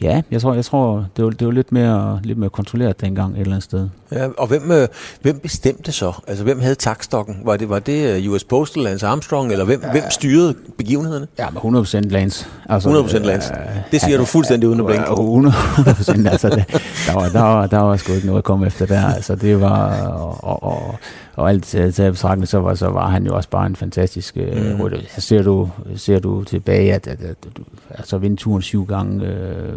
[0.00, 3.34] ja, jeg tror, jeg tror det, var, det var lidt mere, lidt mere kontrolleret dengang
[3.34, 3.88] et eller andet sted.
[4.12, 4.88] Ja, og hvem, øh,
[5.22, 6.12] hvem bestemte så?
[6.26, 7.36] Altså, hvem havde takstokken?
[7.44, 11.26] Var det, var det øh, US Postal, Lance Armstrong, eller hvem, hvem styrede begivenhederne?
[11.38, 12.46] Ja, med 100% Lance.
[12.68, 13.52] Altså, 100% Lance.
[13.90, 15.04] Det siger du fuldstændig uden at blinke.
[15.08, 16.28] Ja, 100%.
[16.28, 16.64] altså, det,
[17.06, 19.06] der, var, der, var, der var sgu ikke noget at komme efter der.
[19.14, 20.06] Altså, det var...
[20.42, 20.94] Og, og,
[21.36, 24.74] og, alt til betragtning, så var, så var han jo også bare en fantastisk øh,
[24.74, 24.80] Mm.
[24.80, 24.98] rytter.
[25.08, 29.26] Så ser du, ser du tilbage, at, at, at, at altså, vinde turen syv gange,
[29.26, 29.74] øh,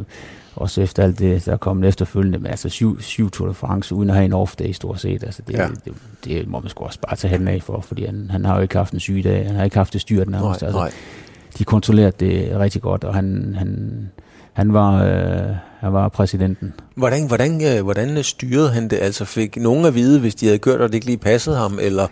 [0.55, 3.95] også efter alt det, der er kommet efterfølgende, men altså syv, syv Tour de France,
[3.95, 5.61] uden at have en off-day stort set, altså det, Ja.
[5.63, 5.67] ja.
[5.85, 5.93] det,
[6.25, 8.61] det, må man sgu også bare tage handen af for, fordi han, han har jo
[8.61, 10.63] ikke haft en sygedag, han har ikke haft det styrt Nej, nærmest.
[10.63, 10.91] altså, nej.
[11.57, 13.89] de kontrollerede det rigtig godt, og han, han,
[14.53, 16.73] han, var, øh, han var præsidenten.
[16.95, 18.99] Hvordan, hvordan, øh, hvordan øh, styrede han det?
[19.01, 21.79] Altså fik nogen at vide, hvis de havde kørt, og det ikke lige passede ham,
[21.81, 22.07] eller,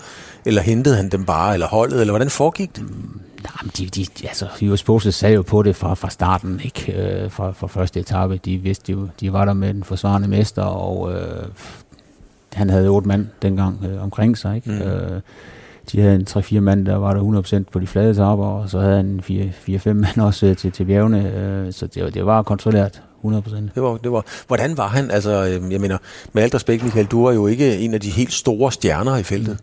[0.45, 2.84] eller hentede han dem bare, eller holdet, eller hvordan foregik det?
[3.43, 7.01] Nej, men de, de, altså, US Postal sagde jo på det fra, fra starten, ikke?
[7.01, 8.38] Øh, fra, fra første etape.
[8.38, 11.45] De vidste jo, de var der med den forsvarende mester, og øh,
[12.53, 14.72] han havde otte mand dengang øh, omkring sig, ikke?
[14.72, 14.76] Mm.
[14.76, 14.82] Mm.
[14.82, 15.22] Øh,
[15.91, 18.79] de havde en 3-4 mand, der var der 100% på de flade etaper, og så
[18.79, 22.43] havde han 4-5 mand også øh, til, til bjergene, øh, så det, var- det var
[22.43, 23.29] kontrolleret 100%.
[23.75, 25.11] Det var, det var, hvordan var han?
[25.11, 25.97] Altså, øh, jeg mener,
[26.33, 29.23] med alt respekt, Michael, du var jo ikke en af de helt store stjerner i
[29.23, 29.57] feltet.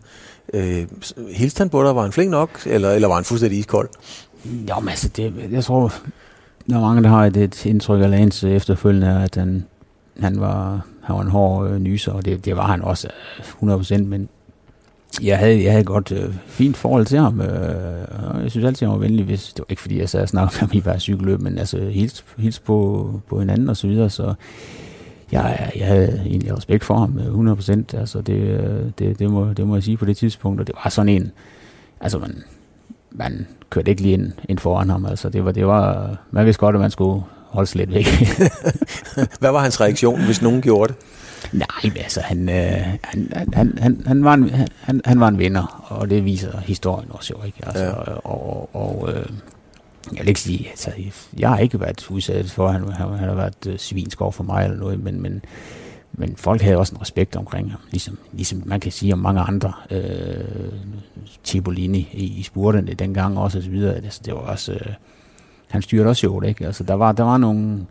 [0.53, 1.95] Øh, s- hilste han på dig?
[1.95, 3.89] Var han flink nok, eller, eller var han fuldstændig iskold?
[4.69, 5.93] Jo, men altså, det, jeg tror,
[6.69, 9.65] der er mange, der har et, et indtryk af Lance efterfølgende, er, at han,
[10.19, 13.07] han, var, han var en hård øh, nyser, og det, det var han også
[13.63, 14.29] øh, 100%, men
[15.23, 18.65] jeg havde, jeg havde et godt øh, fint forhold til ham, øh, og jeg synes
[18.65, 20.69] altid, han var venlig, hvis, det var ikke fordi, jeg sad og snakkede med ham
[20.73, 24.33] i hver cykelløb, men altså hils, hils på, på hinanden og så videre, så
[25.31, 29.53] jeg, jeg havde egentlig respekt for ham øh, 100%, altså det, øh, det, det, må,
[29.53, 31.31] det må jeg sige på det tidspunkt, og det var sådan en,
[32.01, 32.43] altså man,
[33.11, 35.05] man kørte ikke lige ind, ind foran ham.
[35.05, 38.05] Altså, det var, det var, man vidste godt, at man skulle holde sig lidt væk.
[39.39, 41.01] Hvad var hans reaktion, hvis nogen gjorde det?
[41.51, 44.49] Nej, men altså, han, øh, han, han, han, han, var en,
[44.81, 47.57] han, han var en vinder, og det viser historien også jo, ikke?
[47.67, 47.89] Altså, Ja.
[47.89, 48.17] ja.
[48.23, 49.25] Og, og øh,
[50.11, 50.91] jeg vil ikke sige, altså,
[51.39, 54.43] jeg har ikke været udsat for, at han, han, han har været øh, svinskov for
[54.43, 55.41] mig eller noget, men, men,
[56.13, 59.41] men folk havde også en respekt omkring ham, ligesom, ligesom man kan sige om mange
[59.41, 60.71] andre, øh,
[61.43, 64.93] Cipollini i, i spurterne dengang også, og så videre, altså, det var også, øh,
[65.67, 66.65] han styrte også jo, ikke?
[66.65, 67.85] Altså, der var, der var nogle,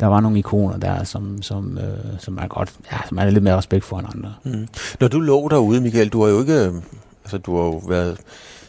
[0.00, 1.84] der var nogle ikoner der, som, som, øh,
[2.18, 4.34] som er godt, ja, som er lidt mere respekt for end andre.
[4.44, 4.68] Mm.
[5.00, 6.54] Når du lå derude, Michael, du har jo ikke...
[6.66, 6.72] øh,
[7.24, 8.18] Altså, du har jo været...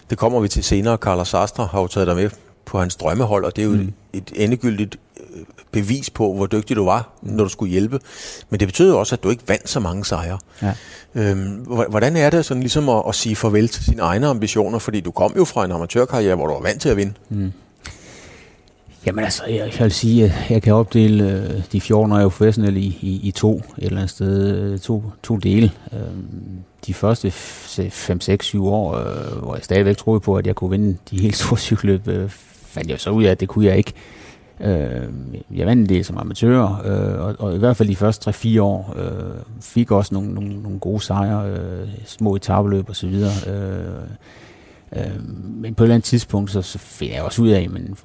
[0.10, 0.98] Det kommer vi til senere.
[0.98, 2.30] Carlos Sastre har jo taget dig med
[2.66, 3.94] på hans drømmehold, og det er jo mm.
[4.14, 7.30] Et endegyldigt øh, bevis på, hvor dygtig du var, mm.
[7.34, 8.00] når du skulle hjælpe.
[8.50, 10.40] Men det betyder jo også, at du ikke vandt så mange sejre.
[10.62, 10.74] Ja.
[11.16, 14.80] Øhm, hvor- hvordan er det sådan ligesom at, at sige farvel til sine egne ambitioner?
[14.80, 17.14] Fordi du kom jo fra en amatørkarriere, hvor du var vant til at vinde.
[17.30, 17.52] Mm.
[19.06, 22.26] Jamen altså, jeg, jeg vil sige, at jeg kan opdele øh, de 14 år, jeg
[22.26, 25.72] er professionel i, i, i to, et eller andet sted, øh, to, to dele.
[25.94, 30.56] Øhm, de første 5, 6, 7 år, øh, hvor jeg stadigvæk troede på, at jeg
[30.56, 32.30] kunne vinde de helt store cykelløb, øh,
[32.66, 33.94] fandt jeg så ud af, at det kunne jeg ikke.
[34.60, 35.04] Øh,
[35.52, 38.62] jeg vandt en del som amatør, øh, og, og i hvert fald de første 3-4
[38.62, 43.32] år øh, fik også nogle, nogle, nogle gode sejre, øh, små etabeløb og så videre.
[43.48, 44.04] Øh,
[44.96, 47.98] øh, men på et eller andet tidspunkt, så, så finder jeg også ud af, men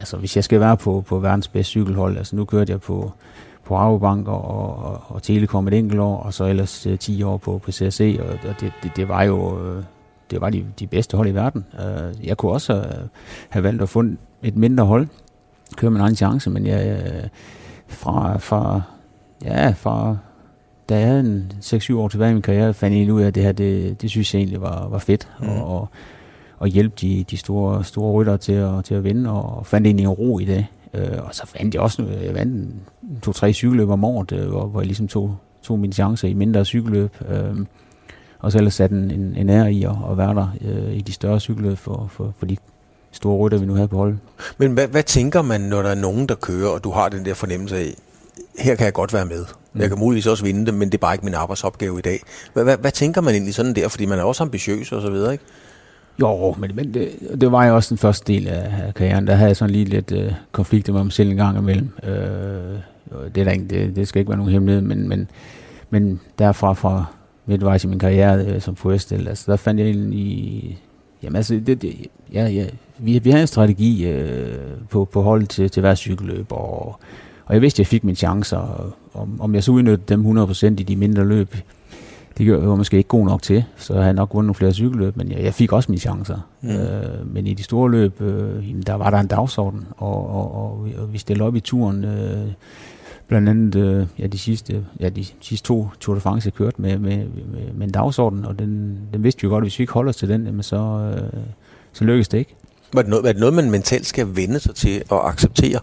[0.00, 3.12] altså hvis jeg skal være på, på verdens bedste cykelhold, altså nu kørte jeg på,
[3.64, 7.36] på Rabobank og, og, og Telekom et enkelt år, og så ellers uh, 10 år
[7.36, 9.84] på, på CSC, og, og det, det, det var jo uh,
[10.30, 11.64] det var de, de bedste hold i verden.
[11.72, 13.08] Uh, jeg kunne også uh,
[13.48, 14.04] have valgt at få
[14.42, 15.06] et mindre hold,
[15.76, 17.28] køre min egen chance, men jeg, uh,
[17.88, 18.82] fra, fra,
[19.44, 20.16] ja, fra
[20.88, 23.34] da jeg havde en 6-7 år tilbage i min karriere, fandt jeg ud af, at
[23.34, 25.28] det her, det, det synes jeg egentlig var, var fedt.
[25.40, 25.48] Mm.
[25.48, 25.88] Og, og,
[26.58, 30.04] og hjælpe de, de store, store rytter til at, til at vinde, og fandt egentlig
[30.04, 30.66] en ro i det.
[30.94, 32.74] Øh, og så vandt jeg også jeg vandt
[33.22, 36.64] to-tre cykelløb om året, øh, hvor, hvor jeg ligesom tog, tog mine chancer i mindre
[36.64, 37.16] cykelløb.
[37.28, 37.66] Øh,
[38.38, 41.00] og så ellers satte en, en, en ære i at, at være der øh, i
[41.00, 42.56] de større cykelløb for, for, for de
[43.12, 44.16] store rytter, vi nu havde på hold.
[44.58, 47.24] Men hvad, hvad tænker man, når der er nogen, der kører, og du har den
[47.24, 47.94] der fornemmelse af,
[48.58, 49.44] her kan jeg godt være med.
[49.72, 49.80] Mm.
[49.80, 52.20] Jeg kan muligvis også vinde det, men det er bare ikke min arbejdsopgave i dag.
[52.52, 53.88] Hvad, hvad, hvad tænker man egentlig sådan der?
[53.88, 55.44] Fordi man er også ambitiøs og så videre, ikke?
[56.20, 57.08] Jo, men, men det,
[57.40, 59.26] det var jo også den første del af, af karrieren.
[59.26, 61.90] Der havde jeg sådan lige lidt øh, konflikter med mig selv en gang imellem.
[62.02, 62.78] Øh,
[63.34, 65.30] det, er der ikke, det, det skal ikke være nogen hemmelighed, men, men,
[65.90, 67.04] men derfra fra
[67.46, 70.78] midtvejs i min karriere øh, som forestil, altså der fandt jeg egentlig...
[71.22, 71.94] Jamen altså, det, det,
[72.32, 72.66] ja, ja,
[72.98, 74.58] vi, vi havde en strategi øh,
[74.90, 77.00] på, på hold til, til hver cykelløb, og,
[77.46, 78.92] og jeg vidste, at jeg fik mine chancer.
[79.14, 81.56] Om, om jeg så udnyttede dem 100% i de mindre løb,
[82.38, 84.72] det var jeg måske ikke god nok til, så jeg havde nok vundet nogle flere
[84.72, 86.38] cykelløb, men jeg, jeg fik også mine chancer.
[86.60, 86.70] Mm.
[86.70, 90.54] Øh, men i de store løb, øh, jamen, der var der en dagsorden, og, og,
[90.54, 92.48] og, og vi stillede op i turen, øh,
[93.28, 96.82] blandt andet øh, ja, de, sidste, ja, de sidste to Tour de France, jeg kørte
[96.82, 99.78] med, med, med, med en dagsorden, og den, den vidste vi jo godt, at hvis
[99.78, 100.76] vi ikke holder os til den, jamen, så,
[101.16, 101.40] øh,
[101.92, 102.56] så lykkes det ikke.
[102.92, 105.80] Var det, noget, var det noget, man mentalt skal vende sig til og acceptere?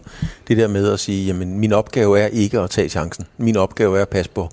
[0.48, 3.24] Det der med at sige, jamen min opgave er ikke at tage chancen.
[3.38, 4.48] Min opgave er at passe på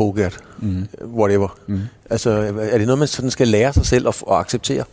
[0.00, 0.88] Bogert, mm.
[1.14, 1.48] whatever.
[1.66, 1.80] Mm.
[2.10, 2.30] Altså,
[2.70, 4.84] er det noget, man sådan skal lære sig selv at, at acceptere?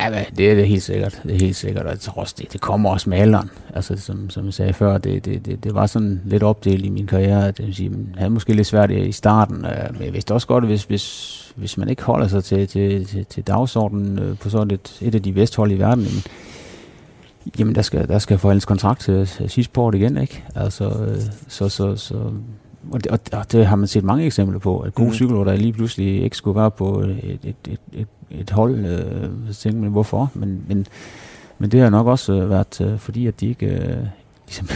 [0.00, 1.20] Ja, det er det helt sikkert.
[1.22, 3.50] Det er helt sikkert, og jeg tror også, det, det kommer også med alderen.
[3.74, 6.88] Altså, som, som jeg sagde før, det, det, det, det var sådan lidt opdelt i
[6.88, 7.46] min karriere.
[7.46, 10.46] Det vil sige, man havde måske lidt svært i starten, øh, men jeg vidste også
[10.46, 14.50] godt, hvis, hvis, hvis man ikke holder sig til, til, til, til dagsordenen øh, på
[14.50, 16.22] sådan et, et af de bedste hold i verden, jamen,
[17.58, 20.44] jamen der skal, der skal forhandles kontrakt til sidst på året igen, ikke?
[20.54, 22.32] Altså, øh, så, så, så
[22.92, 25.14] og det, og det har man set mange eksempler på, at gode mm.
[25.14, 28.84] cykelrytter lige pludselig ikke skulle være på et, et, et, et, et hold.
[28.84, 30.30] Øh, så tænker man, hvorfor?
[30.34, 30.86] Men, men,
[31.58, 33.96] men det har nok også øh, været øh, fordi, at de ikke øh,
[34.46, 34.68] ligesom,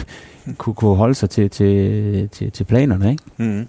[0.59, 3.11] kunne, kunne holde sig til, til, til, til planerne.
[3.11, 3.23] Ikke?
[3.37, 3.69] Mm.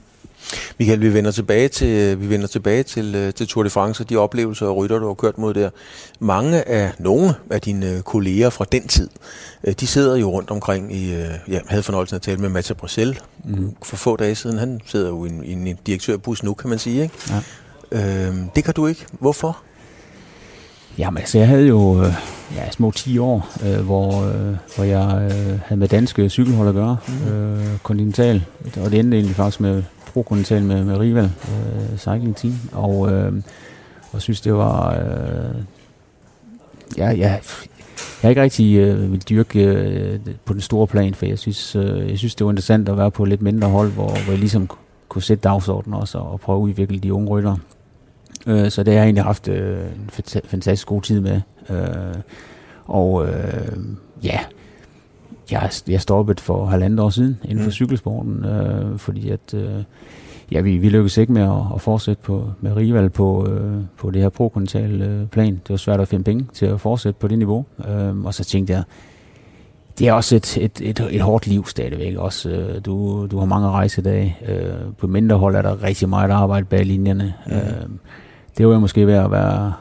[0.77, 4.09] Michael, vi vender tilbage til, vi vender tilbage til, øh, til Tour de France og
[4.09, 5.69] de oplevelser og rytter, du har kørt mod der.
[6.19, 9.09] Mange af nogle af dine øh, kolleger fra den tid,
[9.63, 11.11] øh, de sidder jo rundt omkring i,
[11.47, 13.75] ja, havde fornøjelsen at tale med Mathieu Bruxelles mm.
[13.83, 14.57] for få dage siden.
[14.57, 17.03] Han sidder jo i en, i en direktørbus nu, kan man sige.
[17.03, 17.15] Ikke?
[17.29, 17.41] Ja.
[17.91, 19.05] Øhm, det kan du ikke.
[19.19, 19.57] Hvorfor?
[20.97, 22.13] Jamen altså, jeg havde jo øh,
[22.55, 26.73] ja, små 10 år, øh, hvor, øh, hvor jeg øh, havde med danske cykelhold at
[26.73, 27.31] gøre, mm.
[27.31, 28.45] øh, kontinental,
[28.83, 29.83] og det endte egentlig faktisk med
[30.14, 33.34] pro-kontinental med, med Rival øh, Cycling Team, og, øh,
[34.12, 35.55] og synes det var, øh,
[36.97, 37.39] ja, ja, jeg
[38.22, 42.09] har ikke rigtig øh, vil dyrke øh, på den store plan, for jeg synes, øh,
[42.09, 44.39] jeg synes, det var interessant at være på et lidt mindre hold, hvor, hvor jeg
[44.39, 44.70] ligesom
[45.09, 47.57] kunne sætte dagsordenen også og prøve at udvikle de unge rytter.
[48.47, 50.09] Øh, så det har jeg egentlig haft øh, en
[50.45, 51.41] fantastisk god tid med.
[51.70, 52.16] Øh,
[52.86, 53.78] og øh,
[54.24, 54.39] ja,
[55.51, 57.71] jeg, jeg stoppet for halvandet år siden inden for mm.
[57.71, 59.83] cykelsporten, øh, fordi at øh,
[60.51, 64.11] ja, vi, vi lykkedes ikke med at, at fortsætte på, med Rival på, øh, på
[64.11, 65.53] det her pro øh, plan.
[65.53, 67.65] Det var svært at finde penge til at fortsætte på det niveau.
[67.89, 68.83] Øh, og så tænkte jeg,
[69.99, 72.17] det er også et, et, et, et hårdt liv stadigvæk.
[72.17, 74.37] Også, øh, du, du har mange rejsedage.
[74.47, 77.33] Øh, på mindre hold er der rigtig meget arbejde bag linjerne.
[77.47, 77.53] Mm.
[77.53, 77.61] Øh,
[78.57, 79.73] det var jeg måske ved at være,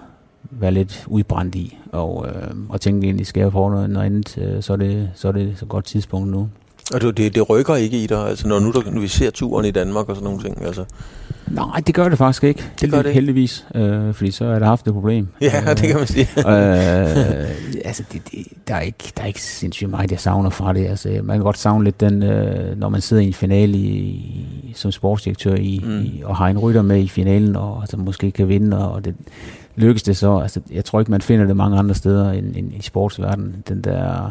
[0.51, 4.38] være lidt udbrændt i, og, øh, og tænkte egentlig, skal jeg prøve noget, noget andet,
[4.38, 6.48] øh, så, er det, så er det så godt tidspunkt nu.
[6.94, 9.30] Og det, det, det rykker ikke i dig, altså når nu der, når vi ser
[9.30, 10.84] turen i Danmark og sådan nogle ting, altså?
[11.51, 12.64] Nej, det gør det faktisk ikke.
[12.80, 15.28] Det gør det Heldigvis, øh, fordi så har jeg haft et problem.
[15.40, 16.28] Ja, øh, det kan man sige.
[16.38, 20.72] øh, altså, det, det, der, er ikke, der er ikke sindssygt meget, jeg savner fra
[20.72, 20.86] det.
[20.86, 24.72] Altså, man kan godt savne lidt den, øh, når man sidder i en finale i,
[24.74, 26.01] som sportsdirektør i, mm.
[26.01, 29.14] i, og har en rytter med i finalen, og altså, måske kan vinde, og det,
[29.81, 30.39] lykkes det så.
[30.39, 33.64] Altså, jeg tror ikke, man finder det mange andre steder end, end i sportsverdenen.
[33.68, 34.31] Den der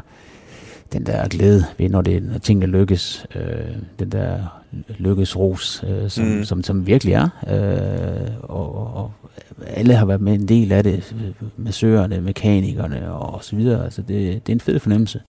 [0.94, 4.62] den der glæde ved, når, det, når tingene lykkes, øh, den der
[4.98, 6.44] lykkesros, øh, som, mm.
[6.44, 7.30] som, som virkelig er.
[7.48, 9.12] Øh, og, og
[9.68, 11.16] alle har været med en del af det,
[11.58, 13.84] massørerne, mekanikerne og så videre.
[13.84, 15.22] Altså det, det er en fed fornemmelse.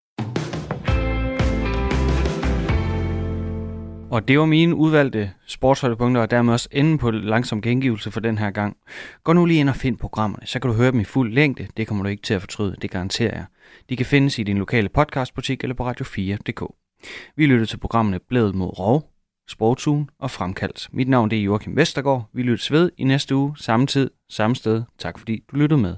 [4.10, 8.38] Og det var mine udvalgte sportshøjdepunkter, og dermed også enden på langsom gengivelse for den
[8.38, 8.76] her gang.
[9.24, 11.66] Gå nu lige ind og find programmerne, så kan du høre dem i fuld længde.
[11.76, 13.44] Det kommer du ikke til at fortryde, det garanterer jeg.
[13.88, 16.74] De kan findes i din lokale podcastbutik eller på radio4.dk.
[17.36, 19.10] Vi lytter til programmerne Blædet mod Rov,
[19.48, 20.88] Sportsugen og Fremkaldt.
[20.92, 22.30] Mit navn det er Joachim Vestergaard.
[22.32, 24.82] Vi lyttes ved i næste uge, samme tid, samme sted.
[24.98, 25.96] Tak fordi du lyttede med.